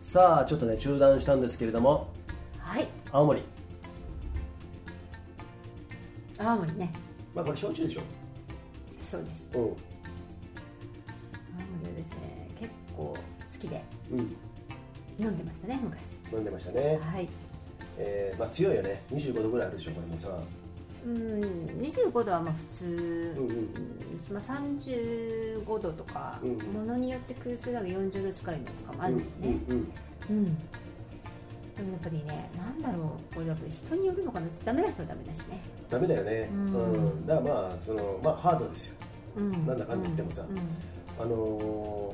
[0.01, 2.09] さあちょっとね中断したんですけれども。
[2.59, 2.87] はい。
[3.11, 3.41] 青森。
[6.37, 6.93] 青森ね。
[7.33, 8.01] まあこれ焼酎でしょ？
[9.01, 9.49] そうです。
[9.53, 9.77] う青森は
[11.95, 13.17] ですね結構
[13.57, 13.83] 好きで。
[14.11, 14.35] ん、うん、
[15.19, 16.17] 飲んでましたね昔。
[16.31, 17.27] 飲んでましたね、はい。
[17.97, 19.01] えーまあ、強いよね。
[19.11, 20.29] 25度ぐらいあるでしょこれもさ
[21.05, 21.13] うん
[21.81, 23.69] 25度はまあ普通、うんうん
[24.31, 29.93] まあ、35度とか、うんものによって空数だが40度近いのとかもあるんだよね、うんうん。
[30.29, 30.45] うん。
[30.45, 34.47] でもやっぱりねなんだろうこれやっぱり人によるのかな。
[34.65, 35.61] ダメな人はダメだしね。
[35.89, 37.25] ダメだよね、ううんん。
[37.25, 38.95] だからまあその、まあ、ハードですよ。
[39.37, 39.65] うん。
[39.65, 40.43] なんだかんだ言ってもさ。
[40.49, 40.63] うんうん。
[41.19, 42.13] あの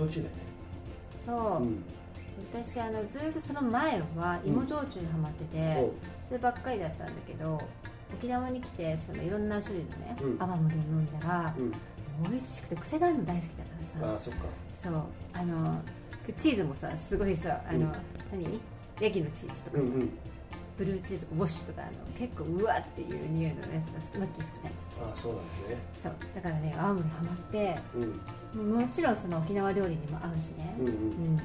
[0.00, 0.40] 焼酎だよね。
[1.26, 1.84] そう、うん。
[2.50, 5.92] 私あのずっとその前は芋焼酎にハマってて、おう。
[6.26, 7.60] そればっかりだったんだけど
[8.14, 10.36] 沖縄に来てそのいろんな種類のね、うん。
[10.38, 11.72] 泡盛を飲んだら、うん。
[12.30, 14.12] 美味しくて癖があるの大好きだからさ。
[14.12, 14.40] ああそっか。
[14.72, 14.92] そう。
[15.32, 15.82] あの
[16.36, 17.92] チーズもさすごいさあの、うん。
[18.32, 18.60] 何？
[19.00, 20.10] ヤギのチーズとかさ、うんうん
[20.80, 25.10] ブルーチーズウォッシュとかあの結構うわっていう匂いのやつがマッキー好きなんですよ。
[25.12, 25.76] あそうなんですね。
[26.02, 26.12] そう。
[26.34, 27.78] だからね青森ハマって
[28.54, 28.80] うん。
[28.80, 31.40] もちろんその沖縄料理にも合うしね、うんうん。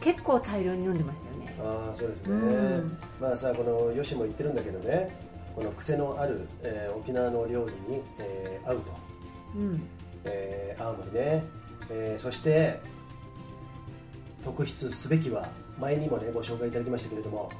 [0.00, 1.56] 結構大量に飲んでましたよね。
[1.60, 2.98] ああそうですね、うん。
[3.20, 5.10] まあさこのよしも言ってるんだけどね。
[5.56, 8.92] この癖のある、えー沖縄の料理に、えー合うと、
[9.56, 9.82] うん。
[10.24, 11.44] えー青森ね、
[11.90, 12.78] えーそして
[14.44, 15.48] 特筆すべきは
[15.80, 17.50] 前にもねご紹介いただきましたけれども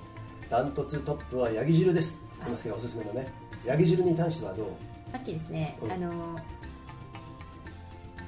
[0.50, 2.10] ダントツトップはヤギ汁です。
[2.10, 3.28] って言ってますけどおすすめのね。
[3.64, 4.66] ヤギ汁に関してはどう？
[5.12, 5.92] マッキーですね、うん。
[5.92, 6.40] あの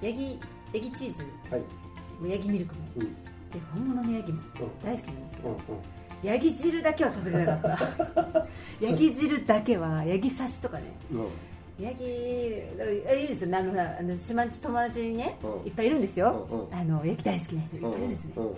[0.01, 0.39] ヤギ
[0.73, 1.25] ヤギチーズ。
[1.51, 1.63] はい。
[2.21, 2.81] もヤギミルクも。
[2.97, 3.03] うん。
[3.03, 4.85] で本物のヤギもうん。
[4.85, 5.61] 大好きなんですけど、うんうん。
[6.23, 8.47] ヤギ汁だけは食べれなかった。
[8.87, 10.85] ヤギ汁だけはヤギ刺しとかね。
[11.13, 11.85] うん。
[11.85, 12.05] ヤギ
[13.09, 13.57] あいいですよ。
[13.59, 15.67] あのあの島んち友達にね、うん。
[15.67, 16.75] いっぱいいるんですよ、うんうん。
[16.75, 18.55] あのヤギ大好きな人いっぱいいるんですね、うんうん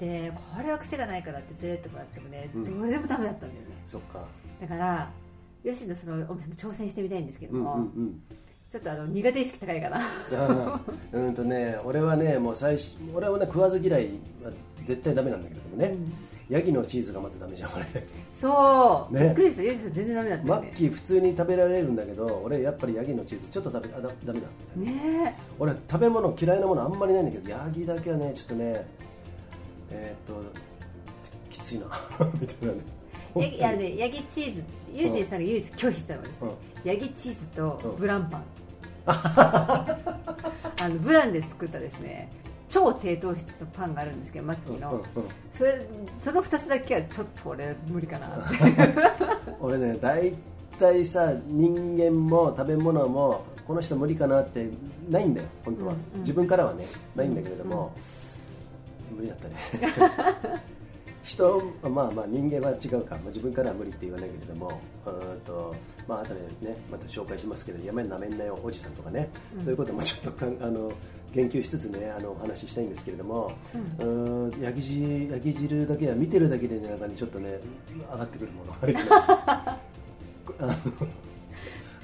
[0.00, 2.64] でこれは癖がないからって連れてってもらってもね、うん。
[2.64, 3.68] どれでもダメだったんだよね。
[3.84, 4.24] そっか。
[4.60, 5.10] だから
[5.64, 8.22] 吉野そのお店も挑戦してみたいんですけどうんも、うんうん。
[8.68, 10.00] ちょっとあの苦手意識高いかな。
[11.12, 14.10] うんとね俺はねもう最初俺はね食わず嫌い
[14.44, 14.50] は
[14.84, 15.96] 絶対ダメなんだけれどもね、
[16.48, 17.86] ヤギのチーズがまずダメじゃん俺。
[18.32, 19.24] そう、ね。
[19.24, 19.62] びっくりした。
[19.62, 20.60] 吉野さん全然ダメだったよね。
[20.60, 25.24] マッキー普通に食べられるんだけど俺やっぱりヤギのチーズちょっと食べあだダメだみたいな。
[25.24, 25.34] ね。
[25.58, 28.86] 俺食べ物嫌いなものあんまりないんだけどヤギだけはねちょっとね
[29.90, 30.42] えーっと
[31.50, 31.86] きついな
[32.40, 32.78] みたいなね。
[33.36, 34.62] えヤギねヤギチーズ
[34.94, 36.50] ユージンさんが唯一拒否したのはですね、
[36.84, 38.44] ヤギチーズとブランパン、
[39.06, 39.84] あ
[40.88, 42.30] のブランで作ったですね
[42.68, 45.86] 超低糖質のパンがあるんですけどマッキーの、うんうんそれ
[46.20, 48.28] その2つだけはちょっと俺無理かな。
[48.28, 48.94] っ て
[49.60, 50.32] 俺ね大
[50.78, 54.68] 体さ人間も食べ物もこの人無理かなって
[55.10, 56.20] ないんだよ本当は、うんうん。
[56.20, 57.92] 自分からはねないんだけれども、
[59.18, 60.62] 無理だったね。
[61.22, 65.74] 人まあまあ人間は違うか、まあ、自分からは無理って言わないけれどもうーんと
[66.06, 69.28] まあ後でねまた紹介しますけど山になめんなよおじさんとかね、
[69.60, 70.90] そういうこともちょっとあの
[71.32, 73.52] 言及しつつねあのお話ししたいんですけれども、
[73.98, 77.58] うーん、焼き汁焼き汁だけは見てるだけでねなんかねちょっとね
[78.10, 78.94] 上がってくるものがある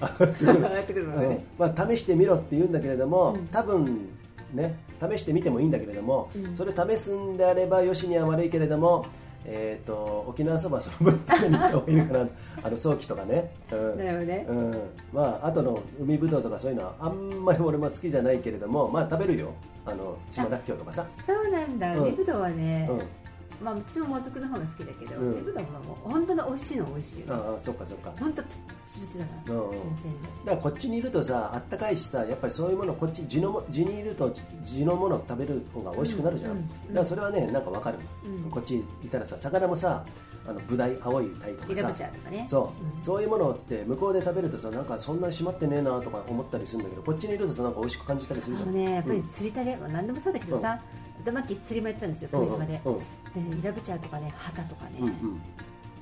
[0.00, 1.27] 上がってくる上がってくるのね。
[1.27, 1.42] うん。
[1.59, 4.11] まあ、試してみろって言うんだけれども、多分
[4.54, 9.06] ね試してみてもいいんだけれども、それ試すんであればよしには悪いけれども、
[9.44, 12.28] えー、と沖縄そばその分食べに行った方がいいのかな。
[12.64, 13.98] あの早期とかね、うん。
[13.98, 14.46] だよね。
[14.48, 14.74] うん、
[15.12, 19.52] まあ後の海ぶどうとかそういうのはあんまり俺も好きじゃないけれどもまあ食べるよ。
[19.86, 21.06] あの島らっきょうとかさ。
[21.26, 21.94] そうなんだ。
[21.94, 22.02] うん。
[22.04, 23.23] 海ぶどうはね、うん
[23.64, 25.33] まあ私ももずくの方が好きだけどうん。
[25.33, 28.12] 海ぶどうももう本当の美味しいのは美味しいよ、ね、ああそっかそっか。
[28.20, 28.53] 本当プッ
[28.87, 29.68] チプチだから、うん。
[29.70, 29.98] うん新鮮で。
[30.44, 34.31] だからこっちにいるとさあったかいしさやっぱりそういうものこっち地のも地にいると
[34.62, 38.50] 地のものを食べる方が美味しくなるじゃん、うんうんだからそれはねなんかわかる、うん。
[38.50, 40.05] こっちいたらさ魚もさ
[40.46, 42.46] あのブダイ青いタイとかさとかね。
[42.48, 43.03] そう、ん。
[43.03, 48.68] そういうものって向こうで食べるとさなんかそんなに締まってねえなとか思ったりするんだけどこっちにいるとさなんか美味しく感じたりするじゃん。
[48.68, 49.29] あのねやっぱりうん。
[49.29, 50.79] 釣りたて、まあ、何でもそうだけどさ、
[51.24, 53.50] でマッキー釣りもやってたんですようん久米島で、うん。
[53.50, 55.40] でイラブチャーとかねハタとかね、うんうん。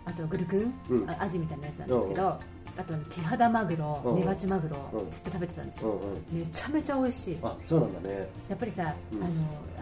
[0.04, 1.10] あとグルクン、うん。
[1.10, 2.40] あアジみたいなやつなんですけど、
[2.76, 4.14] あとねキハダマグロ、うん。
[4.16, 5.10] メバチマグロ、うん。
[5.10, 6.00] 釣って食べてたんですよ、
[6.32, 7.38] めちゃめちゃ美味しい。
[7.42, 8.28] あそうなんだね。
[8.48, 9.22] やっぱりさ、うん。
[9.22, 9.32] あの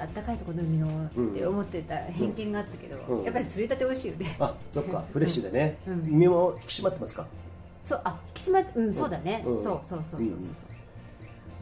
[0.02, 1.30] あったかいところの海の、うん。
[1.32, 3.24] って思ってた偏見があったけど、うん。
[3.24, 5.04] やっぱり釣りたて美味しいよね、あそっか。
[5.12, 6.02] フレッシュでね、うん。
[6.04, 7.26] 身も引き締まってますか？
[7.80, 9.62] そうあ引き締まってうんそうだね、うん。
[9.62, 10.46] そうそうそうそうそうそう、うん。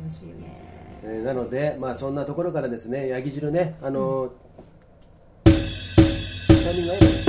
[0.01, 4.31] 美味しいよねえーなので、まあ、そんなところからですね、ヤギ汁ね、あのー
[5.45, 7.28] タイミング合えば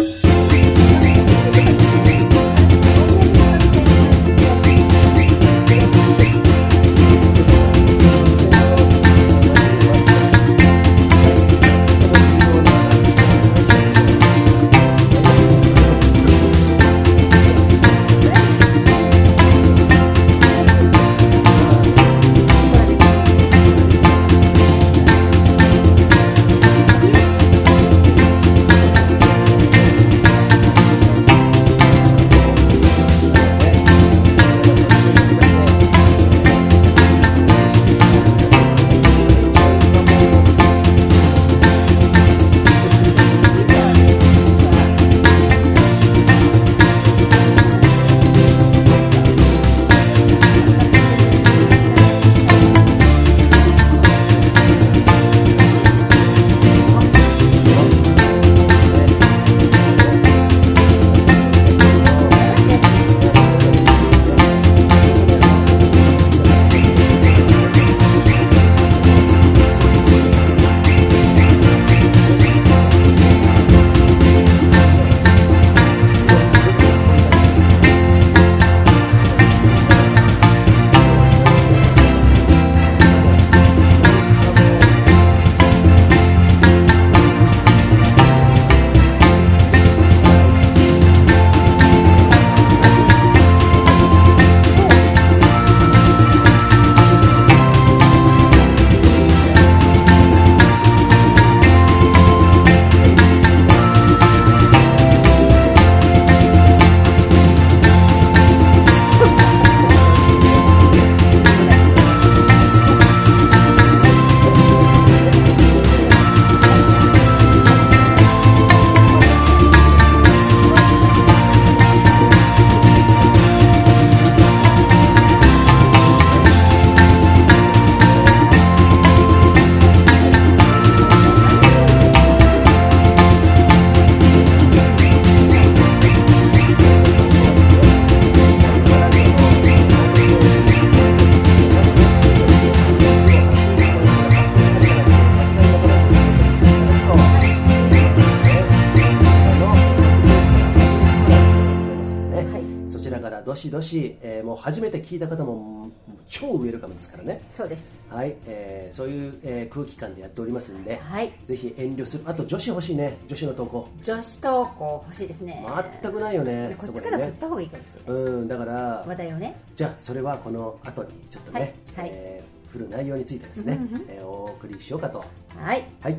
[153.79, 155.89] どしえーもう初めて聞いた方も
[156.27, 157.41] 超ウェルカムですからね。
[157.49, 157.87] そうです。
[158.09, 161.31] はい、えーそういう、えー空気感でやっておりますんで、はい。
[161.45, 162.23] ぜひ遠慮する。
[162.25, 163.17] あと女子欲しいね。
[163.27, 163.87] 女子の投稿。
[164.03, 165.65] 女子投稿欲しいですね。
[166.01, 166.75] 全くないよね。
[166.77, 168.23] こっちから振った方がいいかもしれない。
[168.23, 169.55] うんだから話題をね。
[169.75, 172.05] じゃあそれはこの後にちょっとね、はい。
[172.05, 172.11] はい。
[172.13, 175.23] えー振る内容についてですね、うんうんえーお送りしようかと。
[175.57, 175.85] はい。
[176.01, 176.17] はい。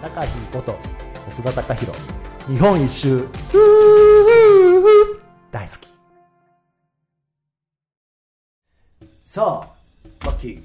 [0.00, 0.78] 高木こと
[1.26, 1.98] 細田隆弘
[2.48, 3.24] 日本一周。
[5.52, 5.88] 大好き。
[9.24, 9.68] さあ
[10.26, 10.62] マッキー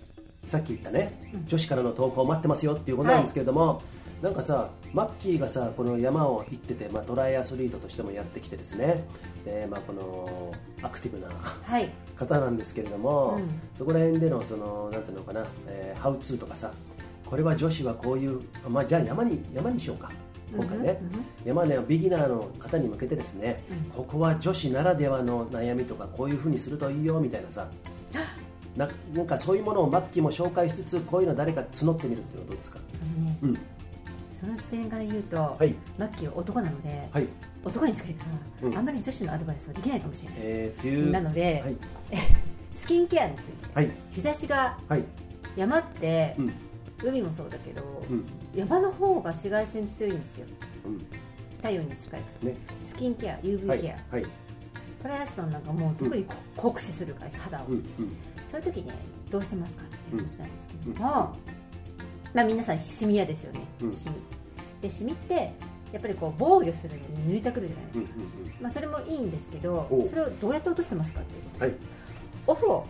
[0.47, 1.13] さっき言ったね、
[1.45, 3.82] 女子からの投稿待ってますよっていうことなんですけれども、
[4.21, 9.03] なんかさマッキーがさこの山を行ってて、まあ、トライアスリートとしてもやってきてですね。
[9.45, 11.91] で、まあ、このアクティブなはい。
[12.15, 13.61] 方なんですけれども、うん。
[13.75, 16.71] そこら辺でのそのなんていうのかな、えーハウツーとかさ
[17.25, 20.11] これは女子はこういう、まあ、じゃあ山に山にしようか
[20.56, 21.26] 今回ね、うんうんうん。
[21.45, 23.64] 山ねビギナーの方に向けてですね、
[23.95, 27.68] ここは女子ならではの悩みとかこういうふうにするといいよみたいなさ
[28.78, 32.80] ななんかそういうものをマッキーも紹介しつつこういうの誰か募ってみるっていうのはどうですか？
[32.80, 33.58] ねうん。
[34.32, 35.74] その視点から言うと、はい。
[35.98, 37.28] マッキーは男なので、はい。
[37.66, 38.26] 男に近いか
[38.62, 38.78] ら、うん。
[38.78, 40.38] あんまり女子のアドバイスはできないかもしれない。
[40.41, 41.10] えー、っていう。
[41.12, 41.76] なのではい。
[42.76, 43.91] スキンケアについてはい。
[44.12, 45.04] 日差しがはい。
[45.56, 46.54] 山って、うん
[47.04, 48.26] 海もそうだけど、うん。
[48.56, 50.48] 山の方が紫外線強いんですよ。
[50.86, 51.06] うん。
[51.58, 52.50] 太陽に近いから。
[52.50, 52.58] ね。
[52.84, 54.26] スキンケア UV はいケア、はい。
[55.02, 57.74] トライアスロンなんかもう特にこ酷使するから肌を、うん。
[57.76, 57.86] うん。
[58.48, 58.93] そういう時ね
[59.30, 61.36] どうしてますかっていう話なんですけども、
[62.34, 63.91] まあ皆さんシミ嫌ですよね、うん。
[63.91, 64.16] シミ。
[64.82, 65.54] でシミって
[65.91, 68.20] やっぱりこう防御するのに塗りたくるじゃないですうんか、う
[68.60, 68.64] ん。
[68.64, 70.08] まあ、それもいいんですけどおう。
[70.08, 71.66] それをどうやって落としてますかっていうこと。
[71.66, 71.74] はい。
[72.48, 72.86] オフを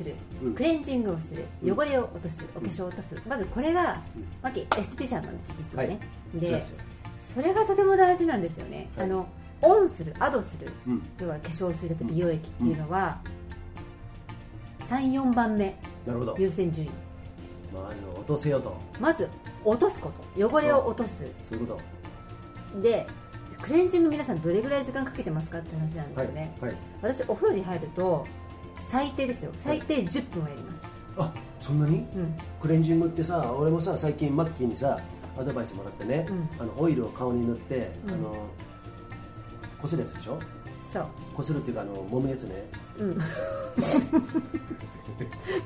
[0.00, 0.14] する。
[0.42, 0.54] うん。
[0.54, 1.44] クレンジングをする。
[1.62, 1.78] うん。
[1.78, 2.42] 汚れを落とす。
[2.56, 3.20] お化粧を落とす。
[3.28, 4.02] まずこれが
[4.42, 6.00] マキエステティシャンなんです実はね、
[6.34, 6.78] でですよ。
[7.18, 9.06] それがとても大事なんですよね、はい。
[9.06, 9.26] あの
[9.62, 11.02] オンするアドするうん。
[11.20, 13.20] 要は化粧水だって美容液っていうのは、
[14.88, 15.76] 34番目。
[16.06, 16.36] なるほど。
[16.38, 16.90] 優先順位。
[17.72, 18.76] まず落とせよと。
[18.98, 19.28] まず
[19.64, 20.48] 落とすこと。
[20.48, 21.24] 汚れを落とす。
[21.44, 21.58] そう。
[21.58, 21.78] いうこ
[22.74, 22.80] と。
[22.80, 23.06] で
[23.62, 26.28] クレンジング皆さんどれぐらい時間かけてますかって話なんですはい。
[26.28, 26.74] よね、はい。
[27.02, 28.26] 私お風呂に入ると
[28.80, 29.52] 最低ですよ。
[29.56, 30.84] 最低10分はやります、
[31.18, 31.98] あそんなに？
[31.98, 32.34] うん。
[32.60, 34.98] クレンジングってさ俺もさ最近マッキーにさ
[35.38, 36.48] アドバイスもらってね、うん。
[36.58, 38.14] あのオイルを顔に塗って、うん。
[38.14, 38.34] あの
[39.80, 40.38] こするやつでしょ？
[40.82, 41.06] そう。
[41.34, 42.64] こするっていうかあの揉むやつね。
[42.98, 43.18] うん。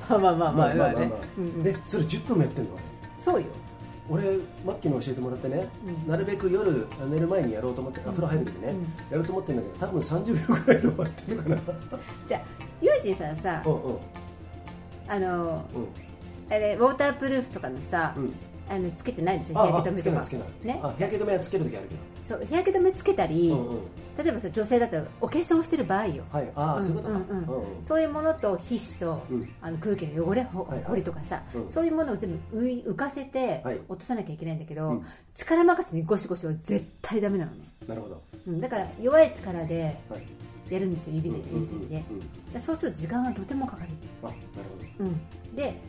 [0.09, 1.11] まあまあまあまあまあね。
[1.37, 1.67] うんうん。
[1.67, 2.71] えそれ10分もやってんの？
[3.17, 3.47] そうよ
[4.09, 4.23] 俺
[4.65, 5.67] マッキーに教えてもらってね、
[6.05, 6.11] うん。
[6.11, 8.81] なるべく夜寝る前にやろうと思って、あ風呂入る時ね、うん。
[8.81, 11.57] やろうと思ってるんだけど多分30秒ぐらいで終わってるかな。
[12.27, 12.41] じゃあ
[12.81, 13.97] ユージンさんさうんうん。
[15.07, 16.53] あのうん。
[16.53, 18.33] あれウォータープルーフとかのさ、うん。
[18.69, 19.59] あのつけてないでしょ？
[19.59, 20.19] あ日焼け止めとか。
[20.21, 20.81] あつけないつけない、ね？
[20.83, 21.95] あ日焼け止めはつける時あるけ
[22.25, 23.77] そう日焼け止めつけたり、ど、うんうん、
[24.17, 26.23] 例えばさ女性だったらお化粧してる場合よ。
[26.31, 26.51] はい。
[26.55, 27.29] ああ、そういうことか、んうん。
[27.29, 27.83] うんうん。
[27.83, 29.53] そういうものと皮脂と、うん。
[29.61, 30.83] あの空気の汚れほはいはい。
[30.85, 31.69] ほりとかさ、うん。
[31.69, 33.79] そういうものを全部浮かせてはい。
[33.87, 35.05] 落とさなきゃいけないんだけど、うん。
[35.35, 38.23] 力任せにゴシゴシは絶対ダメなのね、なるほど。
[38.47, 40.25] うん、だから弱い力ではい。
[40.69, 41.79] やるんですよ指でうん指先
[42.53, 42.59] で。
[42.59, 43.89] そうすると時間がとてもかかる、
[44.23, 44.37] あなる
[44.97, 45.05] ほど。
[45.05, 45.79] うん、で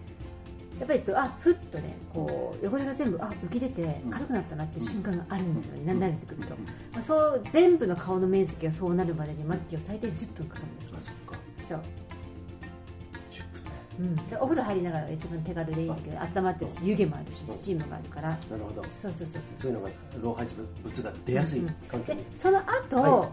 [0.79, 4.11] やっぱりあふっとねこう汚れが全部あ浮き出てうん。
[4.11, 6.03] 軽くなったなっていう瞬間があるんですよね、うん。
[6.03, 6.65] 慣れてくると、うん。
[6.93, 10.95] まあ、そう全部の顔の面積がそうなるまでに末期は最低10分かかるんですよ。
[10.99, 11.39] あそっか。
[11.69, 11.81] そう。
[13.31, 13.71] 10分ね。
[13.99, 17.49] うん、でお風呂入りながらが一番手軽でいいんだけど温まってるし湯気もあるしうん。
[17.49, 18.29] スチームがあるから。
[18.29, 18.85] なるほど。
[18.91, 19.91] そうそうそうそういうのが
[20.23, 20.47] 老廃
[20.83, 23.31] 物が出やすいうん環境に、でその後、は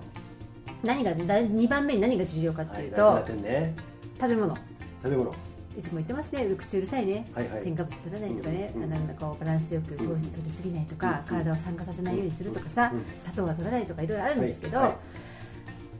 [0.83, 3.75] 何が2番目に何が重要かってはいいうと、大事な点ね。
[4.19, 4.57] 食べ物。
[5.03, 5.35] 食べ物
[5.77, 6.45] いつも言ってますね。
[6.55, 7.63] 口うるさいね、はいはい。
[7.63, 14.87] 添加物取らないとかね、うんうんなんだこうバランスよく糖質取りすぎないとか、うん体を酸化させないようにするとかさ、うん砂糖は取らないとかいろいろあるんですけど、はい。
[14.87, 14.97] はい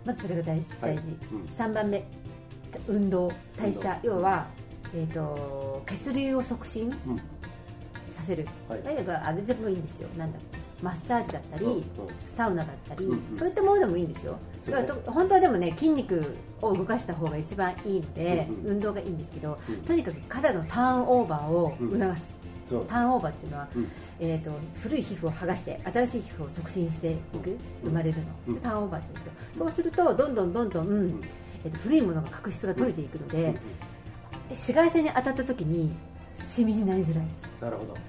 [0.06, 0.74] まずそれが大事。
[0.82, 0.96] はい。
[0.96, 1.44] 大事、うん。
[1.46, 2.04] 3番目。
[2.88, 4.00] 運動代謝。
[4.04, 4.48] 要は、
[4.94, 7.22] えー、と血流を促進うん。
[8.12, 8.82] させる、はい。
[8.86, 10.10] あれでもいいんですよ。
[10.18, 10.40] なんだ
[10.82, 11.84] マッサージだったり、うんうん。
[12.26, 13.38] サウナだったり、うんうん。
[13.38, 14.38] そういったものでもいいんですよ、
[15.06, 18.72] 本当はでもね筋肉を動かした方が一番いいので、うんうん。
[18.74, 19.76] 運動がいいんですけど、うん。
[19.84, 22.38] とにかく肌のターンオーバーを促す、
[22.68, 22.86] そう。
[22.86, 23.92] ターンオーバーっていうのは、うん。
[24.20, 24.52] えー、と
[24.82, 27.58] 古い皮膚を剥がして新しい皮膚を促進していく、うん。
[27.86, 28.56] 生まれるの、うん。
[28.62, 31.22] ターンオーバーって言うんですけどそうするとどんどんどんどん、ん。
[31.66, 33.56] えー、と古いものが角質が取れていくので、
[34.50, 35.92] 紫外線に当たった時に
[36.36, 37.26] シミになりづらい、
[37.62, 37.94] なるほど。
[37.94, 38.02] はい、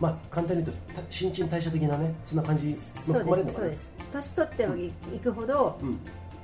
[0.00, 3.68] まあ簡単に言うとた新陳代謝的なねそんな感じも含まれるのかな。
[3.68, 4.68] ですそうです年取って
[5.14, 5.98] いくほどうん。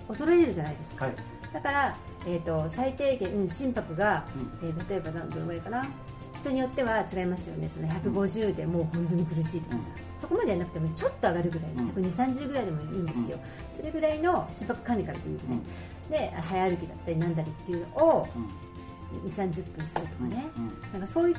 [0.09, 1.15] 衰えるじゃないですか、はい。
[1.53, 1.97] だから、
[2.27, 4.25] えー、と最低限うん心拍が、
[4.63, 5.87] うえー例えば何どのぐらいかな？
[6.37, 7.69] 人によっては違いますよね。
[7.69, 11.89] その150でもう本当に苦しいとかさ、そこまでやらなくてもちょっと上がるぐらい、うん。
[11.91, 13.39] 12030ぐらいでもいいんですよ、
[13.73, 15.35] それぐらいの心拍管理からでい。
[15.37, 15.61] うとね、
[16.11, 18.29] で早歩きだったりなんだりっていうのを
[19.27, 20.47] 2 3 0分するとかね、
[20.93, 21.37] なんかそういっ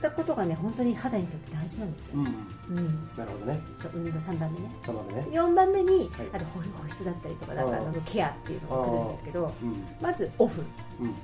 [0.00, 2.78] たことがね本当に肌にとって大事なんですよ、うんうん。
[2.78, 3.08] うん。
[3.16, 3.60] なるほどね。
[3.80, 4.70] そう運動3番目ね。
[4.84, 5.26] そのね。
[5.30, 6.10] 4番目に、はい。
[6.32, 10.62] あと保保湿だったりとかなんかのケアっていうのが来るんですけどうんまずオフ。
[11.00, 11.14] うん。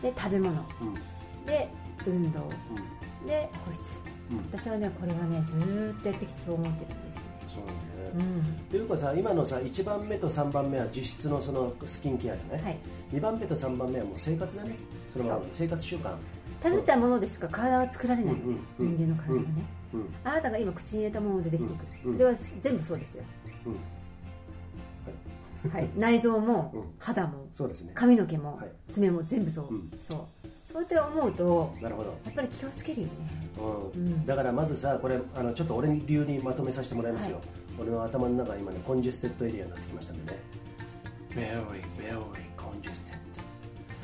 [0.00, 0.52] で食べ物。
[0.80, 0.94] うん。
[1.46, 1.68] で
[2.06, 2.40] 運動。
[2.40, 3.26] うん。
[3.26, 4.00] で保湿。
[4.30, 4.38] うん。
[4.50, 7.20] 私はねこれはねずーっとやってきてそう思ってるんですよ。
[7.20, 7.72] ねそうね。
[8.14, 8.42] うん。
[8.70, 12.78] というかさ今のさ1番目と3番目は実質のそのスキンケアじゃない、はい。
[13.12, 14.76] 2番目と3番目はもう生活だね。
[15.12, 16.12] その生活習慣
[16.64, 18.36] 食べたものでしか体は作られない、
[18.78, 19.46] 人間の体がね、
[20.24, 23.24] あなたが今口に入れたものでできてくる、それは全部そうですよ、
[25.70, 27.46] はい、内臓も肌も
[27.92, 28.58] 髪の毛も
[28.88, 29.68] 爪も全部そう、
[30.00, 30.18] そう
[30.72, 33.12] そうやって思うとなるほどやっぱり気をつけるよね
[33.94, 37.42] うんだからまずさこれあのちょっと俺流にまとめさせてもらいますよ、
[37.78, 40.38] 俺の頭の中今ねコンジェステッドエリアになってきましたんでね
[41.30, 41.44] very
[41.98, 42.22] very
[42.56, 43.12] congested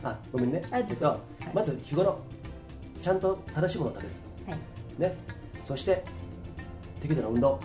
[0.03, 1.21] あごめんねあえっと、
[1.55, 2.21] まず日頃
[3.01, 4.15] ちゃんと正しいものを食べる。
[4.49, 4.59] はい。
[4.99, 5.17] ね。
[5.65, 6.05] そして
[7.01, 7.53] 適度な運動。
[7.53, 7.61] はい。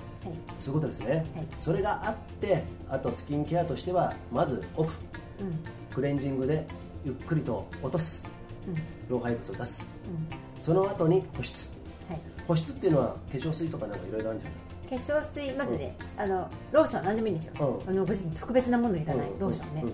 [0.58, 1.48] そういうことですね、はい。
[1.60, 5.00] それがあってあとスキンケアとしてはまずオフ。
[5.40, 5.60] うん。
[5.94, 6.66] クレンジングで
[7.04, 8.24] ゆっくりと落とす。
[8.68, 8.76] うん。
[9.10, 9.86] 老廃物を出す。
[10.08, 10.62] うん。
[10.62, 11.70] その後に保湿。
[12.10, 12.20] はい。
[12.48, 14.60] 保湿っていうのは化粧水とかなんかいろいろあるんじゃない？
[14.90, 17.90] 化粧水まずね、あのローション何でもいいんですよ、うん。
[17.90, 19.40] あの別に特別なものいらない、うん。
[19.40, 19.94] ローションね、うん。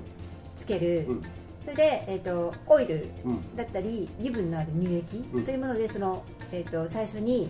[0.55, 1.23] つける、うん
[1.63, 3.55] それで、えー、とオイルうん。
[3.55, 5.43] だったり油分のある乳液うん。
[5.43, 7.49] というものでその、えー、と最初に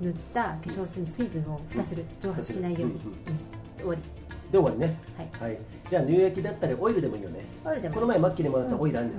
[0.00, 2.96] 塗った化粧水に水分を蓋する、蒸発しないように、うんうん。
[2.96, 3.38] うん。
[3.78, 4.00] 終わり。
[4.50, 4.98] で終わりね。
[5.38, 5.50] はい。
[5.52, 5.58] はい。
[5.88, 7.44] じゃあ乳液だったりオイルでもいいよね。
[7.64, 9.16] オイルでもこの前マッキーにもらったオイルあるじ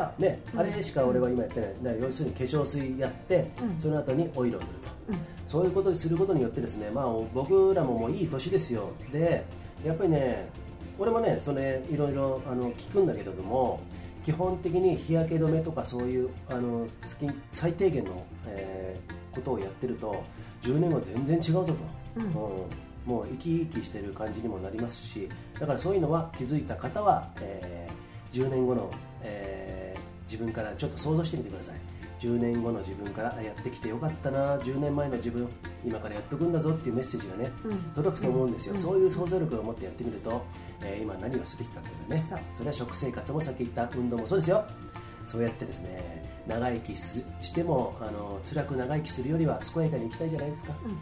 [0.00, 0.22] ゃん、そう。
[0.22, 0.60] ね、うん。
[0.60, 2.00] あれしか俺は今やってない。
[2.00, 3.80] 要するに化粧水やって、うん。
[3.80, 5.18] その後にオイルを塗ると、うん。
[5.46, 8.90] そういうことにすることによってですね、まあ、僕らももういい年ですよ。
[9.12, 9.44] で
[9.84, 10.48] やっぱりね
[10.98, 13.80] 俺もねそれいろいろあの聞くんだけれども
[14.24, 16.86] 基本的に日焼け止めとかそういうあの
[17.52, 20.24] 最低限の、えーことをやってると
[20.62, 21.74] 10年後全然違うぞと、
[22.16, 22.24] うん。
[23.04, 25.28] もう生き生きしてる感じにもなりますし
[25.60, 27.96] だからそういうのは気づいた方は、えー
[28.32, 28.90] 10年後の、
[29.22, 31.74] えー自分からちょっと想像してみてください
[32.18, 35.48] 10年後の自分からあやってきてよかったな10年前の自分
[35.84, 37.78] 今からやっとくんだぞっていうメッセージがね、うん。
[37.94, 38.80] 届くと思うんですよ、うん。
[38.80, 40.44] そういう想像力を持ってやってみると、
[40.82, 42.64] えー今何をすべきかっていうのはねそう。
[42.64, 44.64] れは食生活もさっき言った運動もそうですよ。
[45.26, 50.96] そうやってですね長生きすしてもあの辛く長生きするよりは健やかに生きたいじゃないですか、うん。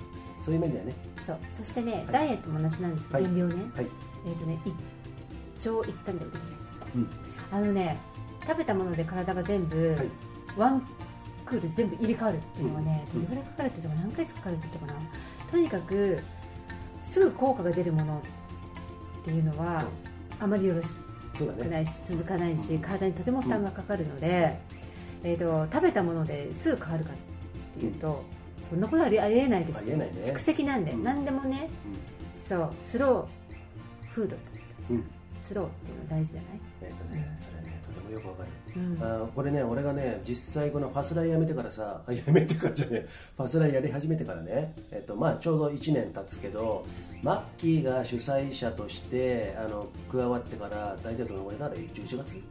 [0.45, 0.95] そういう面ではね。
[1.21, 1.39] そう。
[1.49, 2.13] そしてね、い。
[2.13, 3.35] ダイエットも同じなんですけど、はい。
[3.35, 3.87] 減量ね、はい、
[4.27, 4.75] えっ、とね一
[5.61, 6.43] 長一短でできない
[6.97, 7.11] うん。
[7.53, 7.99] あのね
[8.47, 10.09] 食べたもので体が全部、はい。
[10.57, 10.87] ワン
[11.45, 15.51] クール全部入れ替わるっていうのはね、うんどれぐらいかかるっていうのが何ヶ月かかるって言ったかな。
[15.51, 16.23] とにかく
[17.03, 18.23] すぐ効果が出るもの
[19.21, 19.85] っていうのは、
[20.41, 24.59] あまりよろしくないし続かないし体にとても負担がかかるので、
[25.23, 28.25] えー、と食べたものですぐ変わるかっていうと、
[28.69, 29.97] そんなことはありえないですよ。
[29.97, 30.11] ね。
[30.23, 31.05] 蓄積なんで、うん。
[31.05, 31.69] 何でもね
[32.49, 34.37] そうスローフード
[34.91, 35.05] うん、うん。
[35.41, 36.51] スローっていうのは大事じゃない、
[36.83, 37.74] えっ、とね、それね、
[38.05, 38.49] もよくわかる。
[38.77, 39.03] うん。
[39.03, 46.85] あーこれね、俺がね、実際このファスライやめてからさ、 あやめてからじゃねえ、ファスライやり始めてからね、えっとまあ、ちょうど1年経つけど、
[47.23, 52.43] マッキーが主催者としてあの加わってから、大体どのぐらいだろう、11月？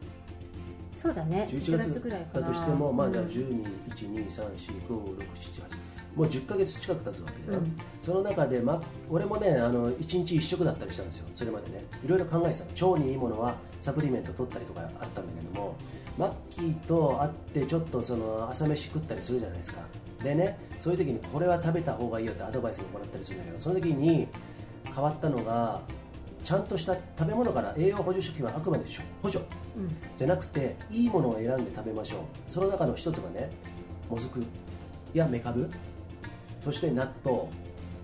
[0.94, 3.30] そうだね ?11 11月ぐらいかなだとしても、まあ、じゃあうん。
[3.30, 5.94] 12、1、2、3、4、5、6、7、8。
[6.16, 7.76] もう10ヶ月近く経つわけだよ、うん。
[8.00, 11.28] その中で、ま、俺もねあの1日1食だったりしたんですよ。
[11.34, 11.84] それまでね。
[12.06, 12.92] いろいろ考えてたの。
[12.94, 15.76] 腸にいいものはサプリメント取ったりとかあったんだけども
[16.18, 19.82] マッキーと会ってちょっとその朝飯食ったりするじゃないですか。
[20.24, 24.28] でねそういう時にこれは食べた方がいいよってアドバイスももらったりするんだけどその時に
[24.86, 25.82] 変わったのが
[26.46, 28.86] ちゃんとした食べ物から栄養補助食品はあくまで
[29.22, 29.44] 補助
[29.76, 29.96] うん。
[30.18, 32.20] じゃなくていいものを選んで食べましょう。
[32.48, 33.50] その中の一つがね
[34.10, 34.44] もずく
[35.14, 35.70] やめかぶ
[36.64, 37.50] そして納豆。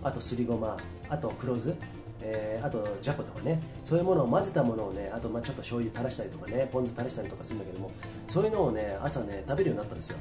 [0.03, 0.77] あとすりごま。
[1.09, 1.73] あと黒酢、
[2.21, 7.91] えーあとじゃことかねそういうものを混ぜたものをねあとまあちょっと醤油垂らしたりとかねポン酢垂らしたりとかするんだけども
[8.27, 10.17] そういうのをね朝ね食べるようになったんですよ。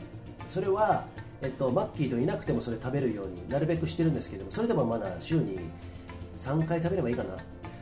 [0.48, 1.04] それは、
[1.42, 5.58] えっと、マッキーといなくてもそれ食べるようになるべくしてるんですけどもそれでもまだ週に
[6.36, 7.36] 3回食べればいいかな。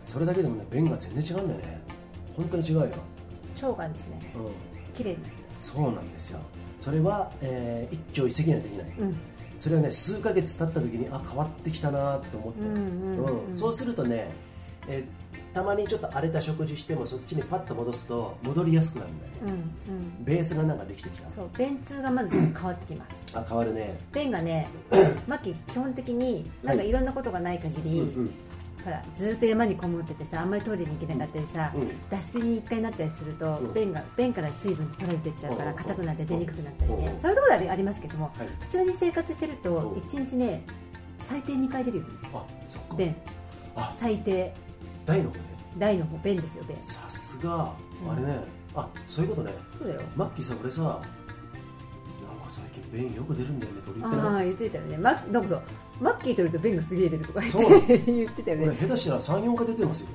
[0.07, 1.81] それだけでもね便が全然違うんだよね。
[2.37, 2.89] 本当に違うよ、
[3.63, 4.33] 腸がですね。
[4.37, 5.19] うん、綺麗に。
[5.63, 6.41] そうなんですよ。
[6.81, 9.17] それは、えー一朝一夕にはできない、うん
[9.59, 14.31] それはね数ヶ月経った時にあ変わってきたなと思って、うんそうするとね、
[14.89, 15.27] えー
[15.57, 19.53] たまにちょっと荒れた食事してもそっちにパッと戻すと戻りやすくなるんだよね、うんう
[20.21, 20.25] ん。
[20.25, 21.31] ベースがなんかできてきた。
[21.31, 23.17] そう便通がまず変わってきます。
[23.33, 23.99] あ変わるね。
[24.13, 24.69] 便がね
[25.27, 28.31] マッキー基本的になんかいろんなことがない限り、うんうん
[28.87, 32.09] ほらずっと山にこもっててさあんまりトイレに行けなかったりさ、うん。
[32.09, 33.75] 脱水に一回なったりすると、うん。
[33.75, 35.77] 便が便から水分取られてっちゃうからうん。
[35.77, 37.19] 硬くなって出にくくなったりね、うん。
[37.19, 38.49] そういうところありありますけども、はい。
[38.61, 39.99] 普通に生活してるとうん。
[39.99, 40.65] 1日ね
[41.19, 42.95] 最低2回出るよあそっか。
[42.95, 43.17] 便。
[43.75, 43.93] あ。
[43.99, 44.55] 最低。
[45.05, 45.43] 大の方ね。
[45.79, 46.19] 大の方。
[46.19, 46.77] 便ですよ便。
[46.85, 47.75] さすが。
[48.05, 48.13] うん。
[48.13, 48.39] あれね、
[48.77, 49.53] あそういうことね。
[49.81, 50.01] そうだよ。
[50.15, 51.03] マッキーさん俺さなんか
[52.51, 54.97] 最近便よく出るんだよねと俺言ってああ言ってたよね。
[54.97, 55.63] マなんかそう
[56.01, 57.53] マッキーといると便がすげえ出るとか言っ
[57.87, 60.09] て言ってたよ俺ね下手したら34回出てますよ。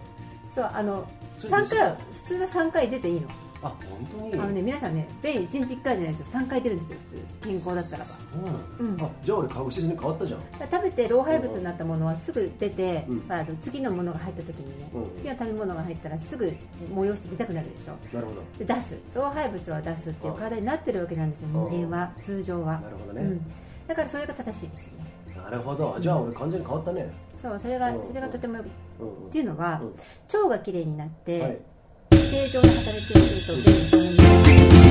[0.54, 1.08] そうあの
[1.38, 3.28] それ3回は普通は3回出ていいの。
[3.64, 4.34] あ本当に？
[4.34, 7.22] あのね皆さんね便1日1回じゃないですよ3回出るんですよ普通。
[7.42, 8.10] 健康だったらば。
[8.10, 9.02] そうなの、うん。
[9.02, 10.40] あじゃあ俺確実に変わったじゃん。
[10.72, 13.26] 食べて老廃物になったものはすぐ出て、うん。
[13.30, 15.12] あの次のものが入った時にね、うん。
[15.14, 16.46] 次の食べ物が入ったらすぐ
[16.94, 17.94] 催して出たくなるでしょ。
[18.16, 18.42] なるほど。
[18.58, 18.98] で出す。
[19.14, 22.12] 老廃物は出すっていう体になってるわけなんですようん人間は。
[22.22, 22.80] 通常は。
[22.80, 23.42] なるほどね、うん、
[23.88, 25.98] だからそれが正しいですよねなるほど。
[26.00, 27.12] じゃあ俺完全に変わったね。
[27.42, 28.04] そうそれがうん。
[28.04, 28.70] それがとてもよくっ
[29.32, 29.94] ていうのは、うん。
[30.42, 31.58] 腸がきれいになって、はい。
[32.12, 33.98] 正常な働きをすると便のそ
[34.86, 34.91] の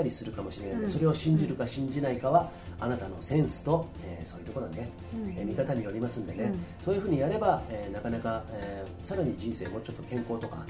[0.00, 0.74] たりするかもしれない。
[0.76, 4.88] ので、それを信じるか信じないかはあなたのセンスと、えーそういうところなんで、
[5.36, 6.52] えー見方によりますんでね、
[6.84, 10.64] そういうふうにやれば、えーなかなか、えーさらに人生もうちょっと健康とか、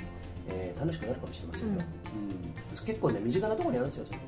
[0.49, 2.85] えー楽しくなるかもしれませんよ、うん。
[2.87, 4.19] 結構ね身近なところにあるんですよそれ。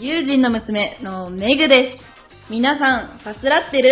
[0.00, 2.06] 友人の娘のメグです。
[2.50, 3.88] 皆さん、ファスラってる？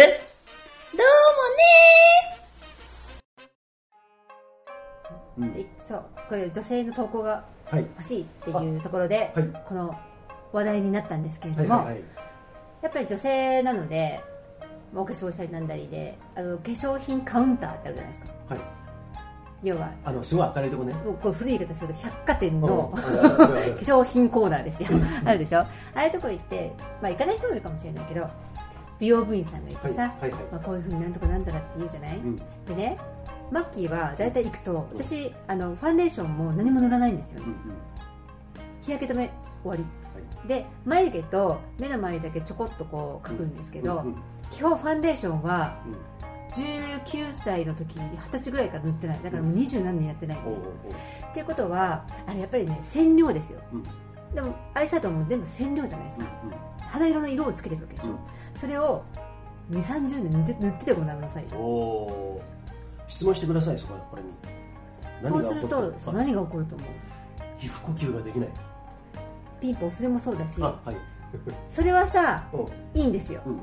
[6.28, 7.80] そうこれ女性の投稿がはい。
[7.80, 9.48] 欲しいっていうところで、はい。
[9.66, 9.96] この
[10.52, 12.02] 話題になったんですけれども、はいはいはい。
[12.82, 14.22] やっぱり女性なので
[14.94, 18.26] まあお化粧したりなんだりであの化粧品カウンターってあるじゃないですか。
[18.50, 18.60] はい。
[19.64, 20.92] 要はあのすごい明るいとこね。
[20.94, 23.02] もうこう古い言い方すると百貨店のうん 化
[23.80, 24.88] 粧品コーナーですよ。
[25.24, 25.60] あるでしょ？
[25.60, 25.66] あ
[25.96, 26.72] あいうとこ行って、
[27.02, 28.28] まあ、行かない人もいるかもしれないけど
[29.00, 30.42] 美容部員さんがいてさ、はいはいはい。
[30.52, 32.36] まあ、こういうふうになんとかなんとかって言うじゃない、ん。
[32.36, 32.96] でね
[33.50, 37.56] マッキーは大体行くと私あのファンデーションも何も塗らないんですよ、うんうん。
[38.80, 39.30] 日焼け止め
[39.62, 39.84] 終わり。
[40.48, 44.16] で眉毛と目の周りだけちょこっとこう描くんですけど、うんうん
[44.48, 45.96] 基本ファンデーションはうん。
[46.52, 49.20] 19歳の時に20歳ぐらいから塗ってない。
[49.22, 53.82] だからもう二十何年やってない、おうおうっていうことはあれやっぱりね染料ですよ、うん。
[54.34, 58.18] でもアイシャドウも全部染料じゃないですか、おう肌色の色をつけてるわけでしょ、うん。
[58.54, 59.04] それを
[59.70, 62.55] 2 3 0年塗ってててごらんなさいうんおおー
[63.08, 64.28] 質問してくださいそここれに。
[65.24, 66.88] そうすると何が起こると思う？
[67.58, 68.48] 皮膚呼吸ができない。
[69.60, 70.96] ピンポンそれもそうだしあはい。
[71.70, 72.56] それはさう
[72.96, 73.00] ん。
[73.00, 73.40] いいんですよ。
[73.46, 73.60] うんうん。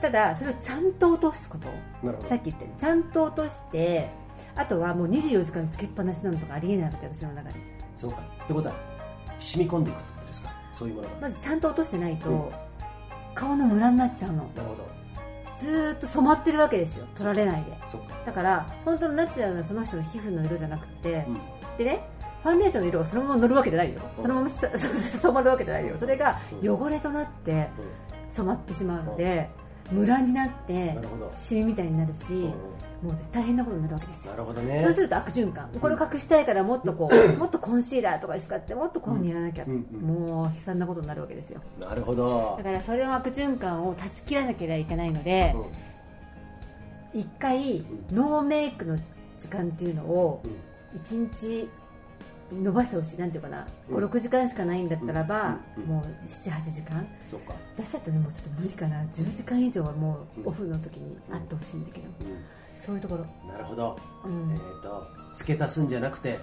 [0.00, 1.68] ただそれをちゃんと落とすこと。
[2.02, 2.28] なるほど。
[2.28, 4.10] さっき言ったようにちゃんと落として
[4.56, 7.56] あとはもう24時間つけっぱなしなのとかありえないわけ私の中で。
[7.94, 8.18] そうか。
[8.44, 8.74] ってことは
[9.38, 10.50] 染み込んでいくってことですか？
[10.72, 11.14] そういうものが。
[11.22, 12.50] まずちゃんと落としてないと、うん。
[13.34, 14.38] 顔のムラになっちゃうの。
[14.56, 14.87] なるほど
[15.58, 17.06] ずーっと染まってるわけですよ。
[17.16, 17.76] 取られないで。
[18.24, 21.40] だから本当のナチュラルなその人の皮膚の色じゃなくて、うん。
[21.76, 22.08] でね
[22.44, 24.00] ファンデーションの色がそのまま乗るわけじゃないよ。
[24.16, 24.22] うん。
[24.22, 25.96] そのまま染まるわけじゃないよ。
[25.96, 26.70] それがうん。
[26.70, 27.68] 汚れとなって
[28.28, 29.50] 染まってしまうので
[29.90, 30.96] ムラになって
[31.32, 32.52] シミみたいになるし
[33.02, 34.32] もう大変なことになるわけですよ。
[34.32, 34.82] なるほどね。
[34.82, 35.70] そうすると悪循環。
[35.80, 41.60] これを隠したいからもっとこう もっとコンシーラーとか使ってもっとこういうふうにやらなきゃうんうんもう悲惨なことになるわけですよ。
[41.80, 42.54] なるほど。
[42.58, 45.54] だからそれの悪循環を断ち切らなければいけないので
[47.14, 48.98] 一回ノーメイクの
[49.38, 50.98] 時間っていうのをうん。
[50.98, 51.68] 1日
[52.50, 53.18] 伸ばしてほしい。
[53.18, 53.66] なんていうかな。
[53.90, 54.04] うん。
[54.04, 55.84] 56時間しかないんだったらばうん。
[55.84, 55.90] うん。
[55.90, 57.06] もう78時間。
[57.30, 57.54] そっか。
[57.76, 59.02] 私だったらねもうちょっと無理かな。
[59.02, 60.48] 10時間以上はもううん。
[60.48, 62.06] オフの時にあってほしいんだけど。
[62.08, 62.10] う
[62.78, 63.24] そういうところ。
[63.24, 63.98] んなるほど。
[64.24, 64.52] うん。
[64.52, 66.38] えっと付け足すんじゃなくて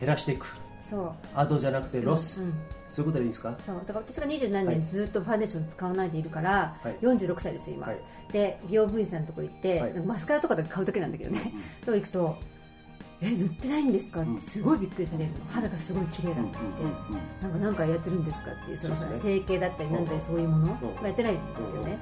[0.00, 0.46] 減らしていく。
[0.88, 1.12] そう。
[1.34, 2.42] アドじゃなくてロス。
[2.42, 2.54] うん。
[2.90, 3.56] そういうことでいいですか？
[3.58, 3.76] そう。
[3.86, 4.76] だから私が二十何はい。
[4.76, 6.96] 年ずっとファンデーション使わないでいるから、はい。
[7.02, 7.98] 46歳ですよ今、はい。
[8.32, 9.92] で美容部員さんのとこ行って、はい。
[10.00, 11.52] マスカラとかで買うだけなんだけどね、
[11.84, 12.36] そう行くと
[13.20, 15.30] 「え塗ってないんですか?」ってすごいびっくりされる。
[15.32, 18.50] の肌がすごい綺麗だって言って、なんか何かやってるんですか？
[18.52, 20.40] っていうその整形だったりなんだりそう。
[20.40, 21.98] いうもの、んまあ、やってないんですけどね、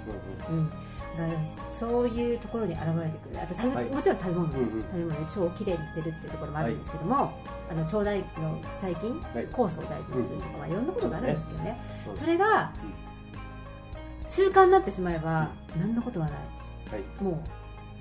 [0.51, 0.71] うん
[1.17, 1.39] だから
[1.79, 3.43] そういうところに現れてくる。
[3.43, 3.91] あと食べ、はい。
[3.91, 4.81] もちろん食べ物、うんうん。
[4.81, 7.33] 食べ物で腸をきれいにしてるっていうところもあるんですけども、
[7.71, 9.49] あの腸内の細菌、はい。
[9.49, 11.81] 酵素を大事にするとか、まあ、いろんなことがあるんですけどね。
[12.09, 12.73] うんそれが
[14.27, 16.35] 習慣になってしまえば何のことはない。
[16.91, 17.23] はい。
[17.23, 17.35] もう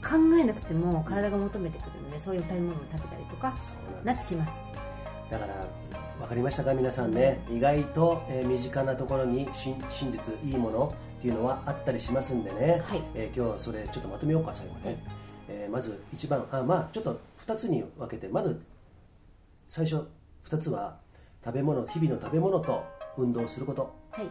[0.08, 3.56] 考えなくても体が求めてくるのでそういう食べ物を食べたりとか
[4.04, 4.54] なってきます。
[5.30, 5.66] だから
[6.20, 6.74] 分かりましたか？
[6.74, 7.40] 皆さんね。
[7.50, 13.02] 意外と、えー身近なところに真真実いいものっていうのはあったりしますんでね、はい。
[13.14, 14.98] えー今日はそれちょっとまとめようか最後ね、
[15.48, 18.60] えーまず一番あまあちょっと2つに分けてまず
[19.68, 20.08] 最初
[20.50, 20.98] 2つは
[21.46, 22.84] 食べ物日々の食べ物と
[23.20, 23.94] 運動すること。
[24.10, 24.26] はい。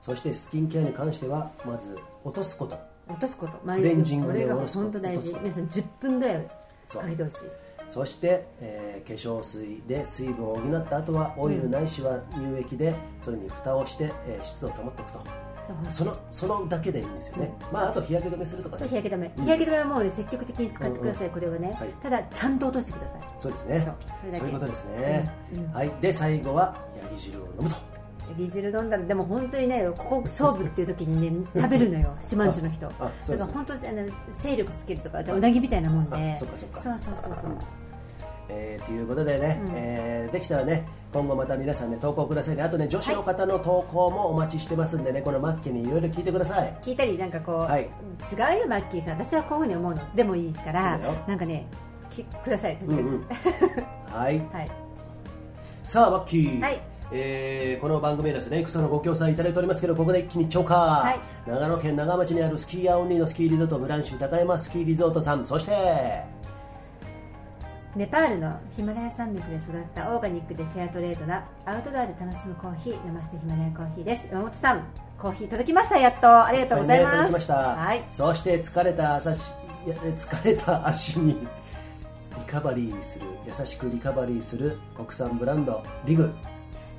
[0.00, 2.76] そしてスキンケアに関してはまず落とすこと。
[3.08, 3.58] 落とすこと。
[3.58, 5.32] クレンジングで下ろすこと本当大事。
[5.40, 6.36] 皆さん10分ぐらい
[6.88, 7.38] かけてほしい。
[7.88, 15.18] そして、えー化粧水で水分を補った後はオイルないしは乳液でそれに蓋をして、えー湿度を保っておくと
[15.88, 21.88] そのそのだけでいいんですよね、まああと日焼け止めするとかそうね日焼け止め、日焼け止めはもう、ね、積極的に使ってください、これはね、はい。
[22.02, 23.20] ただちゃんと落としてください。
[23.38, 23.94] そうですね。
[24.32, 24.48] そう。
[24.48, 25.30] いうことですね、
[25.72, 25.90] はい。
[26.00, 27.76] で最後はヤギ汁を飲むと。
[28.38, 32.14] リ汁飲んだらでも本当にねここ勝負っていう時にね 食べるのよ。
[32.20, 32.86] 島んちゅの人。
[32.86, 36.32] だから本当あの勢力つけるとかうなぎみたいなもんで。
[36.32, 36.80] あそっかそっか。
[36.80, 37.50] そうそうそうそう
[38.54, 39.72] えーということでね、うん。
[39.74, 42.62] えーできたらね今後また皆さんね投稿くださいね。
[42.62, 46.74] あとね女子の方の投稿もお待ちしてますんでね、このマッキーにいろいろ聞いてください。
[46.80, 47.82] 聞いたりなんかこう、はい。
[47.82, 47.86] 違
[48.56, 49.14] うよマッキーさん。
[49.14, 50.14] 私はこういうふうに思うの。
[50.14, 51.66] でもいいからなんかね
[52.10, 52.78] きください。
[52.82, 53.26] うんうん。
[54.10, 54.38] はい。
[54.52, 54.70] はい。
[55.84, 56.80] さあマッキー、はい。
[57.14, 61.14] えーこの番組はですねいくつかのご協賛いただいておりますけどここで一気に超過、
[61.46, 61.50] い。
[61.50, 65.44] 長野県長町にあるスキーヤーオンリーのスキーリゾートブランシュ高山スキーリゾートさん。
[65.44, 66.22] そして
[67.94, 74.28] ネパールのヒマラヤ山脈で育ったオーガニックでフェアトレードなアウトドアで楽しむコーヒーナマステヒマラヤコーヒーです。
[74.30, 74.86] 山本さん
[75.18, 75.98] コーヒー届きました。
[75.98, 76.44] やっと。
[76.44, 78.02] ありがとうございます、ね届きました、はい。
[78.10, 79.52] そして疲れた朝し
[79.84, 86.32] 疲れた足にリカバリーする優しくリカバリーする国産ブランドリグ。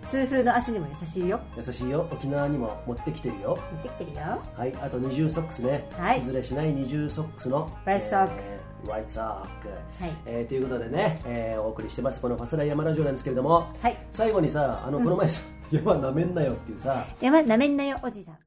[0.05, 1.39] 痛風の足にも優しいよ。
[1.57, 2.07] 優しいよ。
[2.11, 3.57] 沖縄にも持ってきてるよ。
[3.71, 4.39] 持ってきてるよ。
[4.55, 6.19] はいあと二重ソックスね、はい。
[6.19, 8.33] 崩れしない二重ソックスのライトソック。
[8.37, 10.11] えーライトソック、はい。
[10.25, 12.19] えーということでね、えーお送りしてます。
[12.21, 13.97] このファスライ山ラジオなんですけれども、はい。
[14.11, 18.37] 最後にさあのこの前さ、山なめんなよっていうさ山なめんなよおじさん。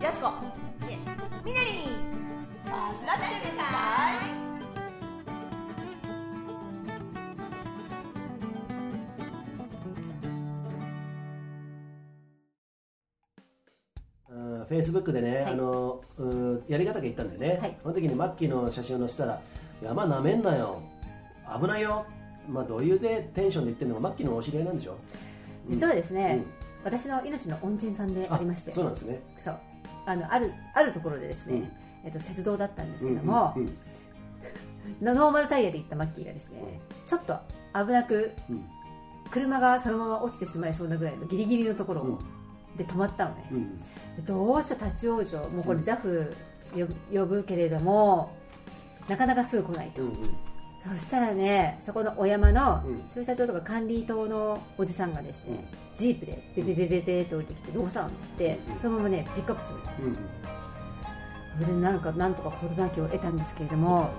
[0.00, 0.30] やすこ
[1.44, 1.72] みなりん
[2.68, 4.35] あすらって
[14.68, 15.52] フェイスブックでね、はい。
[15.52, 17.76] あのうーやり方が言ったんだよね、はい。
[17.82, 19.40] その時にマッキーの写真を載せたら
[19.82, 20.82] 山なめんなよ。
[21.60, 22.04] 危ないよ、
[22.48, 24.96] まあ、どういうでテンションで言ってるのがマッキーのお知り合いなんでしょ？
[25.68, 26.52] 実はですね、うん。
[26.84, 28.72] 私の命の恩人さんでありまして。
[28.72, 29.20] そうなんですね。
[29.42, 29.58] そう。
[30.06, 31.68] あのあるあるところでですね、うん。
[32.04, 33.78] えっと、雪道だったんですけども、うんうん
[35.00, 36.62] ノーマルタイヤで行ったマッキーがですね、
[37.06, 37.36] ちょっと
[37.74, 38.64] 危なくうん。
[39.32, 42.18] 車がそのまま落ちてしまいそうなぐらいのギリギリのところうん。
[42.76, 43.80] で止まったのね、うん。
[43.80, 43.84] で
[44.24, 46.32] どうしよう立ち往生もうこれ JAF
[46.72, 48.34] 呼ぶ呼ぶけれども
[49.08, 50.14] なかなかすぐ来ないと、うんうん。
[50.90, 55.64] そしたらねそこのお山のうん駐車場とか管理棟のおじさんがですね、
[55.94, 60.14] ジープでベベベベベと降りてきてどうしたのってそのままねピックアップしてくれ
[61.58, 64.10] それでなんかなんとか事なきを得たんですけれども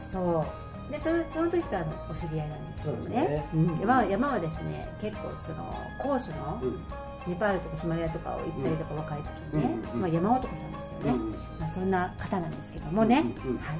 [0.00, 0.44] そ
[0.90, 0.92] う。
[0.92, 3.16] でそのその時からのお知り合いなんですけどね。
[3.16, 3.48] ね。
[3.54, 3.78] うん。
[3.80, 6.78] 山山はですね結構その高所のうん
[7.26, 9.92] ネパールとかヒマラヤとかを行ったりとか、若い時にね、うん。
[9.92, 10.00] うん。
[10.00, 11.20] まあ、山男さんですよね、うん。
[11.20, 13.26] うんまあ、そんな方なんですけどもね、うん。
[13.26, 13.50] うん。
[13.50, 13.58] うん。
[13.58, 13.76] はい。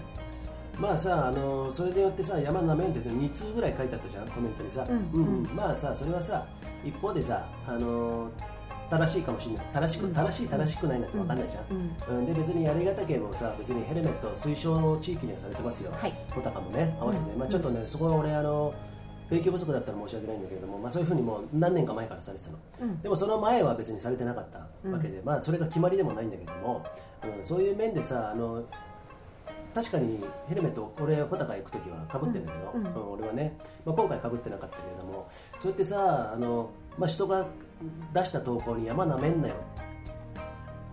[0.76, 4.97] まあさあのそれでよってさ山なめんって2通ぐらい書いてあったじゃんコメントにさ、うん。
[5.12, 6.45] うんまあさそれはさ
[6.84, 8.28] 一方でさあの
[8.90, 9.66] 正しいかもしれない。
[9.72, 12.18] 正しく正しい正しくないなんて分かんないじゃん、うん。
[12.18, 16.12] うん、で別にやり方系もさ別にヘルメット推奨地域にはされてますよ、はい。
[16.34, 17.38] 小高もね合わせて、うん。
[17.38, 18.74] まあ、ちょっとねそこは俺あの
[19.30, 23.00] 勉強不足だったら申し訳ないんだけれども、まあ、そういうふうにもう何年か前からされてたの、うん。
[23.00, 24.58] でもその前は別にされてなかった
[24.88, 26.84] わけで、まあ、それが決まりでもないんだけども、
[27.22, 28.64] うん、そういう面でさあの
[29.74, 32.94] 確かにヘルメット俺穂高行く時はかぶってるんだけど、うんうん。
[32.94, 37.46] うん俺はね、まあ、今回かぶってなかったけれどもそうやってさあの、まあ、人が
[38.12, 39.54] 出した投稿に山なめんなよ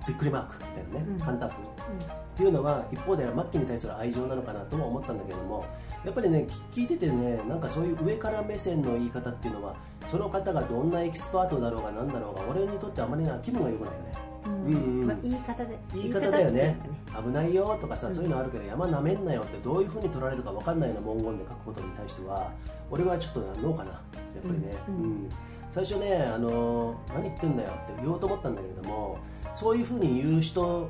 [0.08, 1.20] びっくりマークみたいなね、うん。
[1.20, 5.66] 簡単風っていうのは一方ではマッキーに対する愛情なのかなとも思ったんだけども
[6.04, 9.76] やっぱりねき聞いててねなんかそういう上から目線の言い方っていうのは
[10.08, 14.12] その方がどんなエキスパートだろうがなんだろうが俺にとってあまりな気分が良くないよね。
[14.46, 14.54] うん。
[14.54, 15.08] うんうん。
[15.08, 16.62] まあ、言い方で言い方だよね。
[16.62, 22.52] 言い方っていうか危ないよとかさ、そういうのあるけど山なめんなよってどういうふうに取られるか分かんないような文言で書くことに対しては
[22.90, 24.02] 俺はちょっとノーかなやっ
[24.42, 24.96] ぱりね、うん。
[24.96, 25.30] うん。
[25.72, 29.20] 最初ね、あの何言ってんだよって言おうと思ったんだけれども
[29.56, 30.90] そういうふうに言う人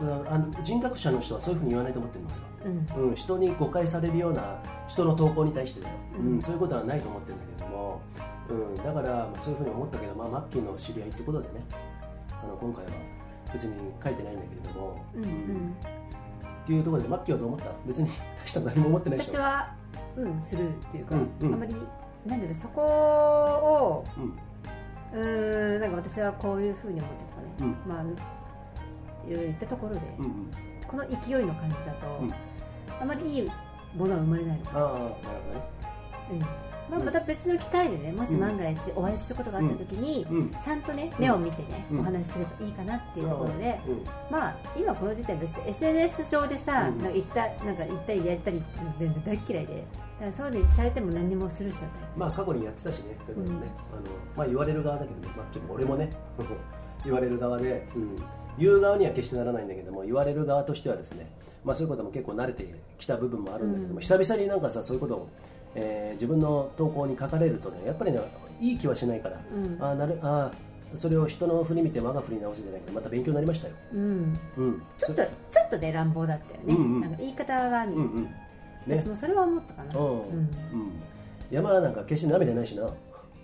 [0.00, 3.08] うんあの人格者の人はそういうふうに言わないと思ってるの俺はうん。
[3.08, 8.00] うん、人に誤解されるような人の投稿に対してだよ、ううんんそういうことはないと思ってるんだけれども、
[8.48, 11.64] うん、だから、まあ、そういうふうに思ったけど、まあ、マッキーの知り合いってことでね
[12.42, 12.90] あの今回は
[13.52, 15.76] 別に書いてないんだけれども、うんうん。
[16.64, 17.70] っていうところでマッキーはどう思った？
[17.86, 19.40] 別に大した何も思ってないでしょ。
[19.40, 19.74] 私は
[20.16, 21.54] うんするっていうか、うんうん。
[21.54, 21.74] あまり
[22.26, 25.20] なんだろうそこをうん。
[25.20, 27.90] うーんなんか私はこういうふうに思ってとかね、うん。
[27.90, 28.02] まあ
[29.26, 30.50] いろいろ言ったところで、うんうん。
[30.86, 32.32] この勢いの感じだと、うん
[33.00, 33.50] あまりいい
[33.94, 34.64] ものは生まれないの。
[34.66, 35.66] ああなるほどね。
[36.32, 36.38] うん。
[36.88, 42.00] まあ、また別の機会でねもし万が一お会いすることがあった時に、うんちゃんとね目を見てね、うん。
[42.00, 44.04] お話しすればいいかなっていうところで、うん。
[44.30, 46.98] まあ今この時点で私 SNS 上でさ、うん。
[46.98, 49.80] なんか言ったなんか言ったりやったりっていうの大っ嫌いでだ
[50.20, 56.10] からそういうのされても何もするしちゃうタイプまあ過去にやってたしねそういうことね、うんあのまあ言われる側だけどねマッキーも俺もね
[57.04, 58.16] 言われる側で、うん、
[58.58, 61.30] 言う側には決してならないんだけども言われる側としてはですね
[61.64, 62.66] まあそういうことも結構慣れて
[62.98, 64.00] きた部分もあるんだけども、うん。
[64.00, 65.28] 久々になんかさそういうことを、
[65.74, 68.18] えー自分の投稿に書かれるとねやっぱりね
[68.60, 69.76] いい気はしないから、うん。
[69.80, 74.38] あーなるあーそれを人の振り見て我が振り直すじゃないけどまた勉強になりましたよ、うん。
[74.56, 75.28] うん、ちょっとちょ
[75.64, 77.00] っとね乱暴だったよね、うんうん。
[77.02, 78.24] なんか言い方がね、うんうん。
[78.24, 78.32] ね。
[78.88, 80.08] 私もそれは思ったかな、うん。
[80.08, 80.48] うん。
[81.50, 82.90] 山なんか決して舐めてないしな、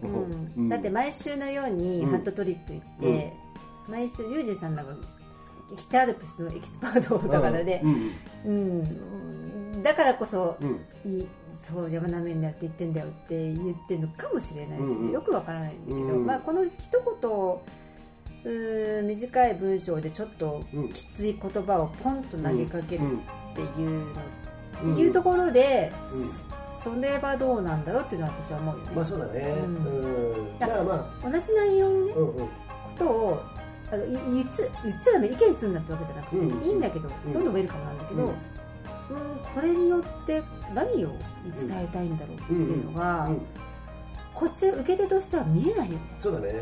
[0.02, 0.52] うん。
[0.56, 0.68] うん。
[0.70, 2.10] だって毎週のようにうん。
[2.10, 3.32] ハットトリップ行って、
[3.88, 4.94] 毎週ユージさんなんか
[5.76, 7.82] 北アルプスのエキスパートだからね、
[8.44, 11.12] うんうんだからこそ、うん。
[11.12, 15.12] いいそう山なめんだよって言ってんだよって言ってるのかもしれないし、うんうん。
[15.12, 17.30] よくわからないんだけど、うんまあ、この一言
[18.44, 20.88] うーん短い文章でちょっとうん。
[20.92, 23.20] きつい言葉をポンと投げかけるうんっ
[23.54, 24.06] ていうの、
[24.84, 26.28] うんっていうところで、うん。
[26.78, 29.40] それはどうなんだろうっていうのは私は思うよね、まあそうだね。
[29.40, 30.54] ううん。
[30.54, 30.58] ん。
[30.58, 32.34] だからま同じ内容の、ねあ、うんうん。
[32.36, 32.48] こ
[32.98, 33.42] とを
[33.94, 36.62] あのい言っちゃ言っちゃダメ意見するんだってわけじゃなくて、うん。
[36.64, 37.32] いいんだけど、ん。
[37.32, 38.34] どんどんウェルカムなんだけど、ううんん
[39.54, 40.42] これによって
[40.74, 41.08] 何を
[41.56, 43.40] 伝えたいんだろうっていうのが、うん。
[44.34, 46.52] こっち受け手としては見えないよね、そうだね。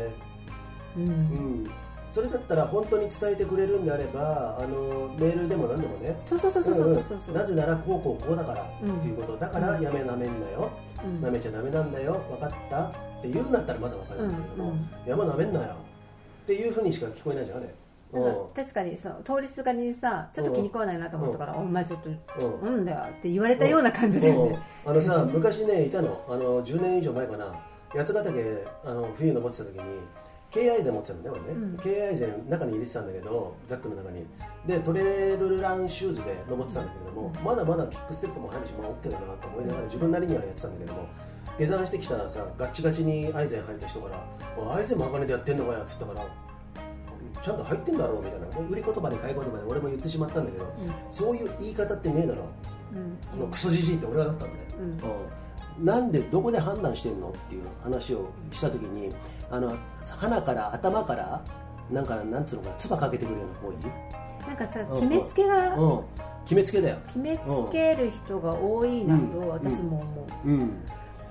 [0.95, 1.07] うん。
[1.07, 1.71] うん。
[2.11, 6.15] それだったら本当に伝えてくれるんであれば、あのメールでも何でもね。
[6.23, 7.39] そうそうそうそうそうそうそう、んん。
[7.39, 9.35] なぜならこうこうこうだからっていうこと。
[9.37, 10.69] だからやめなめんなよ、
[11.03, 11.21] うん。
[11.21, 12.21] なめちゃダメなんだよ。
[12.29, 12.83] 分かった？
[12.85, 12.91] っ
[13.23, 14.73] て言うんだったらまだ分かるんだけども、
[15.07, 15.75] 山なめんなよ
[16.43, 17.73] っていうふうにしか聞こえないじゃんあれ。
[18.53, 22.09] 確かにその通りすがりにさちょっと気に食わないなと思ったから、お前ちょっと
[22.45, 22.75] うん。
[22.75, 24.91] なんだよって言われたような感じだよね、うん。
[24.91, 26.23] あのさ昔ねいたの。
[26.29, 27.55] あの10年以上前かな。
[27.95, 29.83] 八ヶ岳あの冬登ってた時に
[30.55, 31.77] イゼン持ってたのね俺ね、うん。
[31.77, 34.25] K アイゼン中に入れてたんだけどザックの中に。
[34.67, 41.07] でトレイルランシューズで登ってたんだけれども、まだまだキックステップも入るし、まあ、OK だなと思いながら自分なりにはやってたんだけども
[41.59, 44.23] 下山してきたらさガッチガチにアイゼン履いた人から
[44.57, 46.27] 「おいアイゼンも鋼でやってんのかよ」って言ったから
[47.41, 50.65] ちゃんと入ってんだろうみたいな売り言葉で買い言葉で俺も言ってしまったんだけど、
[51.11, 52.43] そういう言い方ってねえだろ。
[52.93, 53.17] うん。
[53.37, 55.81] このクソじじいって俺はだったんだよ、うん。
[55.81, 55.85] うん。
[55.85, 59.13] なんでどこで判断してんのっていう話をした時に
[59.51, 59.75] あの
[60.17, 61.43] 鼻から頭から
[61.91, 64.47] なんかなんつうのかな唾かけてくるような行為？
[64.47, 66.01] なんかさうん決めつけがうん。
[66.45, 66.97] 決めつけだよ。
[67.07, 67.41] 決めつ
[67.73, 69.49] ける人が多いなとうん。
[69.49, 70.47] 私も思う。
[70.47, 70.71] うん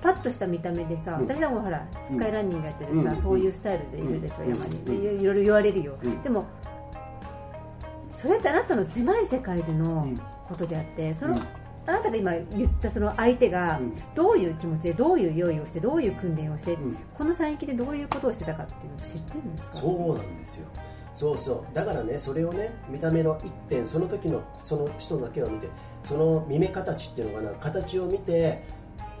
[0.03, 1.25] パッとした見た目でさ、うん。
[1.25, 3.17] 私なんかほらスカイランニングやっててさ、うん。
[3.17, 4.49] そういうスタイルでいるでしょ、うん。
[4.49, 6.21] 山に、いろいろ言われるよ、うん。
[6.21, 6.45] でも
[8.17, 10.17] それってあなたの狭い世界でのうん。
[10.49, 11.39] ことであってその、うん。
[11.85, 13.93] あなたが今言ったその相手がうん。
[14.13, 16.97] どういう気持ちでどういう用意をしてどういう訓練をして、うん。
[17.17, 19.77] この山域でどういうことをしてたかっていうのを知ってるんですか？
[19.77, 20.67] そうなんですよ。
[21.13, 21.75] そうそう。
[21.75, 25.69] だからねそれをね見た目の一点その時のその人だけを見て
[26.03, 28.63] その見目形っていうのかな形を見て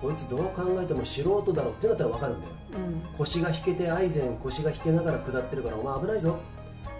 [0.03, 2.53] こいつどう考えても素人だろってなったら分かるんだよ。
[2.73, 3.17] うん。
[3.17, 6.37] 腰が引けてアイゼン腰が引けながら下ってるからお前危ないぞ。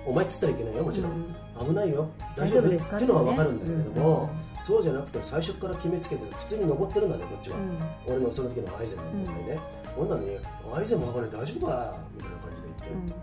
[0.06, 1.36] お前っつったらいけないよもちろん、
[1.66, 2.10] 危ないよ。
[2.36, 2.96] 大丈夫ですか？
[2.96, 8.14] っていうのは分かるんだけれども、うんそうじゃなくて最初から決めつけて普通に登ってるんだぜこっちは、うん。
[8.16, 9.60] 俺のその時のアイゼンの問題ね、
[9.94, 10.10] ほん。
[10.10, 10.38] なのに
[10.74, 11.98] アイゼンも測れ大丈夫か？
[12.16, 13.14] みたいな感じで言って、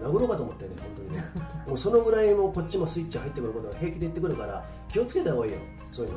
[0.00, 1.24] うん殴ろうかと思ってね本当にね。
[1.66, 5.58] もうそのぐらいもうこっちもスイッチ入ってくることが平気で言ってくるから気をつけた方がいいよ
[5.92, 6.12] そういう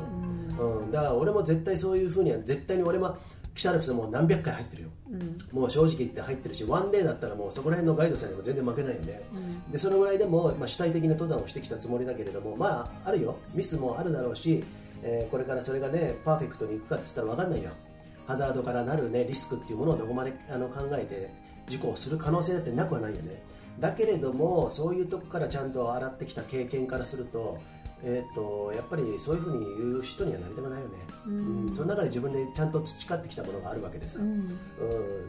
[0.56, 0.90] の、うん。
[0.92, 3.16] だから俺も絶対そういうふうには絶対に俺も
[3.54, 4.88] キシャルプスもう何百回入ってるよ。
[5.52, 9.20] もう正直言って入ってるしワンデーだったらもうそこら辺のガイドさんにも全然負けないんで,、
[9.72, 13.36] でそのぐらいでも、まあ、主体的な登山をしてきたつもりだけれどもまああるよ。
[13.52, 14.62] ミスもあるだろうし、
[15.02, 17.70] えーこれからそれがねパーフェクトにいくかって言ったら分かんないよ。
[18.26, 21.28] ハザードからなる、ね、リスクっていうものをどこまであの考えて
[21.70, 23.42] 事故をする可能性だってなくはないよね。
[23.78, 27.58] だけれどもそういうとこからちゃんと洗ってきた経験からすると,、
[28.02, 30.94] えー、とやっぱりそういうふうに言う人にはなりたくないよね、
[31.26, 31.72] うん。
[31.74, 34.58] その中で自分でちゃんと培ってきたものがあるわけですよ、うん。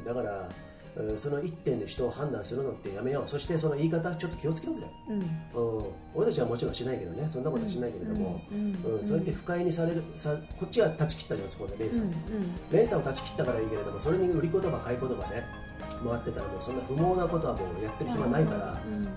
[0.03, 0.49] だから
[0.93, 3.27] うんその一点で人を判断するのってやめよう。
[3.27, 5.77] そしてその言い方ちょっと気をつけようぜ、うん。
[5.77, 7.29] うん、俺たちはもちろんしないけどね。
[7.29, 8.95] そんなことはしないけれども、うん。
[8.97, 9.03] うん。
[9.03, 11.77] そうやって不快にされるさこっちは断ち切ったじゃんそこで。
[11.77, 12.11] レンさん、うん。
[12.73, 15.60] レンさんを断ち切ったからいいけれどもそれに売り言葉買い言葉ね
[16.09, 19.03] 回ってたらもうそんな不毛なことはもうやってる暇ないから、うん。
[19.03, 19.09] も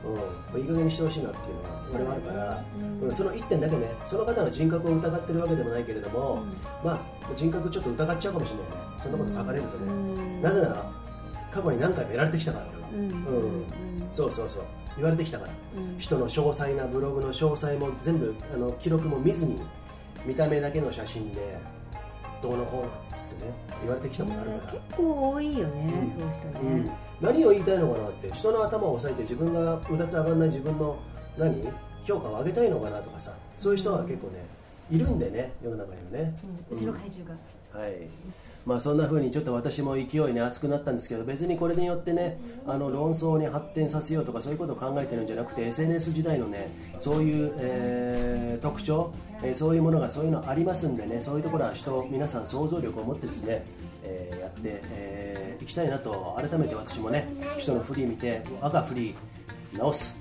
[0.54, 2.64] ういい加減にしてほしいなっていうのは俺はあるから
[3.00, 6.42] そ,、うん、その一点だけねその方の人格を疑ってるわけでもないけれども、
[6.84, 8.72] まあ人格ちょっと疑っちゃうかもしれないね。
[9.02, 10.92] そんなこと書かれるとね、なぜなら
[11.50, 13.64] 過去に何回もやられてきたから俺は、うん。
[14.10, 14.64] そうそうそう。
[14.96, 15.52] 言われてきたから、
[15.98, 19.60] 人の詳細なブログの詳細も全部あの記録も見ずに
[20.24, 21.58] 見た目だけの写真で
[22.40, 22.90] どうのこうの
[23.34, 26.08] ってね言われてきたことあるから、結構多いよね、うん。
[26.08, 26.84] そういう人うん。
[26.84, 30.96] ね、何を言いたいのかなって人の頭を押さえて自分がうだつ上がんない自分の
[31.36, 31.68] 何？
[32.04, 34.44] 評価を上げたいのかなとかさそういう人は結構ね
[34.90, 36.38] いるんでね世の中にはね、
[36.70, 37.92] うちの怪獣が、はい
[38.66, 49.12] まあ、そんな風にちょっと私も勢いね熱くなったんですけど別にこれによってねあの論争に発展させようとかそういうことを考えてるんじゃなくて SNS 時代のねそういう、えー特徴、
[49.42, 53.64] えーそういうものがそういうのありますんでねそういうところは人皆さん想像力を持ってですね、
[54.02, 60.16] えーやってい、えーいきたいなと改めて私もね人のフリー見て赤フリー直す。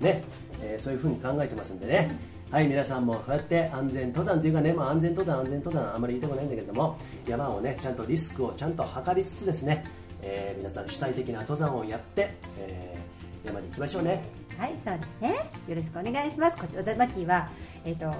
[0.00, 0.24] ね、
[0.60, 2.16] えーそういうふうに考えてますんでね、
[2.52, 9.86] はい、皆さんもこうやって安全登山というかね、まあ、安全登山、安全登山、あまり言いたくないんだけれども、山をね、ちゃんとリスクをちゃんと測りつつですね、
[10.20, 14.22] えー皆さん主体的な登山をやって、えー山に行きましょうね。
[14.58, 15.50] はいそうですね。
[15.66, 16.58] よろしくお願いします。
[16.58, 17.48] こちらマッキーは
[17.86, 18.12] えっ、と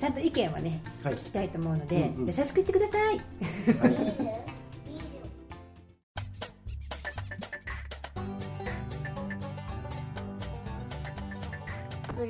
[0.00, 1.14] ちゃんと意見はね、はい。
[1.14, 2.26] 聞きたいと思うので、うんうん。
[2.26, 3.20] 優しく言ってください。
[3.66, 3.72] ブ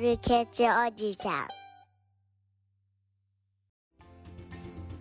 [0.01, 1.47] るケツおじさん。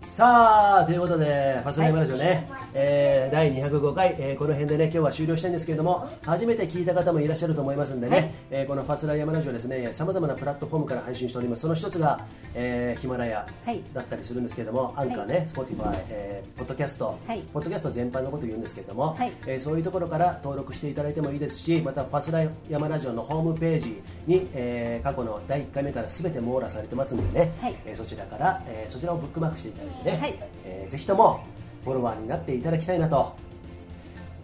[0.02, 11.62] さあということで、ファスナイマラジオね、はいえー第205回、えーこの辺でね、今日は終了したいんですけれども、初めて聞いた方もいらっしゃると思いますんでね、えーこのファツライヤマラジオですね、さまざまなプラットフォームから配信しております。
[11.62, 13.80] その一つが、えーヒマラヤはい。
[13.94, 17.40] だったりするんですけれども、アンカーね、 Spotify、えーポッドキャスト、はい。
[17.52, 19.32] ポッドキャスト全般のことを言うんですけれども、はい。
[19.46, 27.74] えーそういうところから登録していただいてもいいですし、またファスライヤマラジオのホームページに、えー過去の第1回目からすべて網羅されてますんでね、はい。
[27.86, 30.34] えーそちらから、えーそちらをブックマークしていただいてね、はい。
[30.64, 31.40] えーぜひとも
[31.84, 33.34] フォロワーになっていただきたいなと、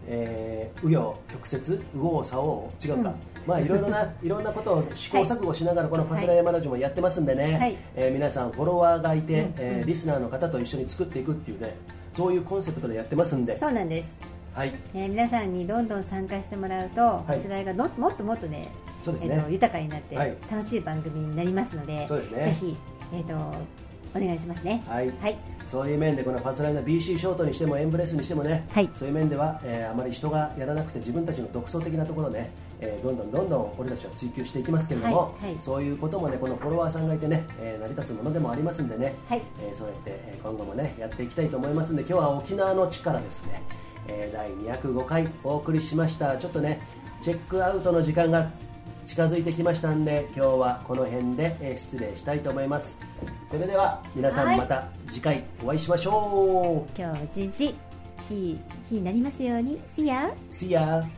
[0.07, 3.13] えー、紆余曲折右往左往違うか、
[3.45, 7.75] まあいろいろな いろんなことを試行錯誤しながらこの「ファスラヤマラジオ」もやってますんでね、はい。
[7.95, 11.75] えー皆さんフォロワーがいて、えーリスナーの方と一緒に作っていくっていうね
[12.13, 14.09] そういうコンセプトでやってますんで、そうなんです。
[14.53, 14.73] はい。
[14.95, 16.95] えー皆さんにどんどん参加してもらうと、い。
[16.95, 18.69] ファスライがのもっともっとね
[19.01, 19.35] そうですね。
[19.35, 20.35] えーと豊かになって、はい。
[20.49, 22.45] 楽しい番組になりますのでそうですね。
[22.45, 22.77] ぜひ、
[23.13, 23.33] えー、と
[24.17, 24.83] お願いしますね。
[24.87, 25.11] はい。
[25.21, 25.37] はい。
[25.65, 28.89] そういう面でこのファスライの BC ショートにしてもエンブレスにしてもね、はい。
[28.95, 32.49] そういう面では、えーあまり人がやらなくて自分たちの独創的なところをね、
[32.79, 35.45] えーどんどんどんどん俺たちは追求していきますけれども、はい。
[35.47, 35.57] はい。
[35.59, 39.41] そういうこともねこのフォロワーさんがいてね、えー成り立つものでもありますんでね、はい。
[39.61, 43.61] えーそうやって、えー今後もねやっていきたいと思いますんで今日は沖縄の地からですね、
[44.07, 44.49] えー第
[44.79, 46.37] 205回お送りしました。
[46.37, 46.79] ちょっとね
[47.21, 48.49] チェックアウトの時間が
[49.07, 52.97] 近づいてきましたんで今日はこの辺で、えー失礼したいと思います
[53.49, 57.75] それでは皆さはいんまた次回お会いしましょう、今日一日
[58.29, 60.33] いい日になりますように See ya!
[60.51, 61.16] See ya!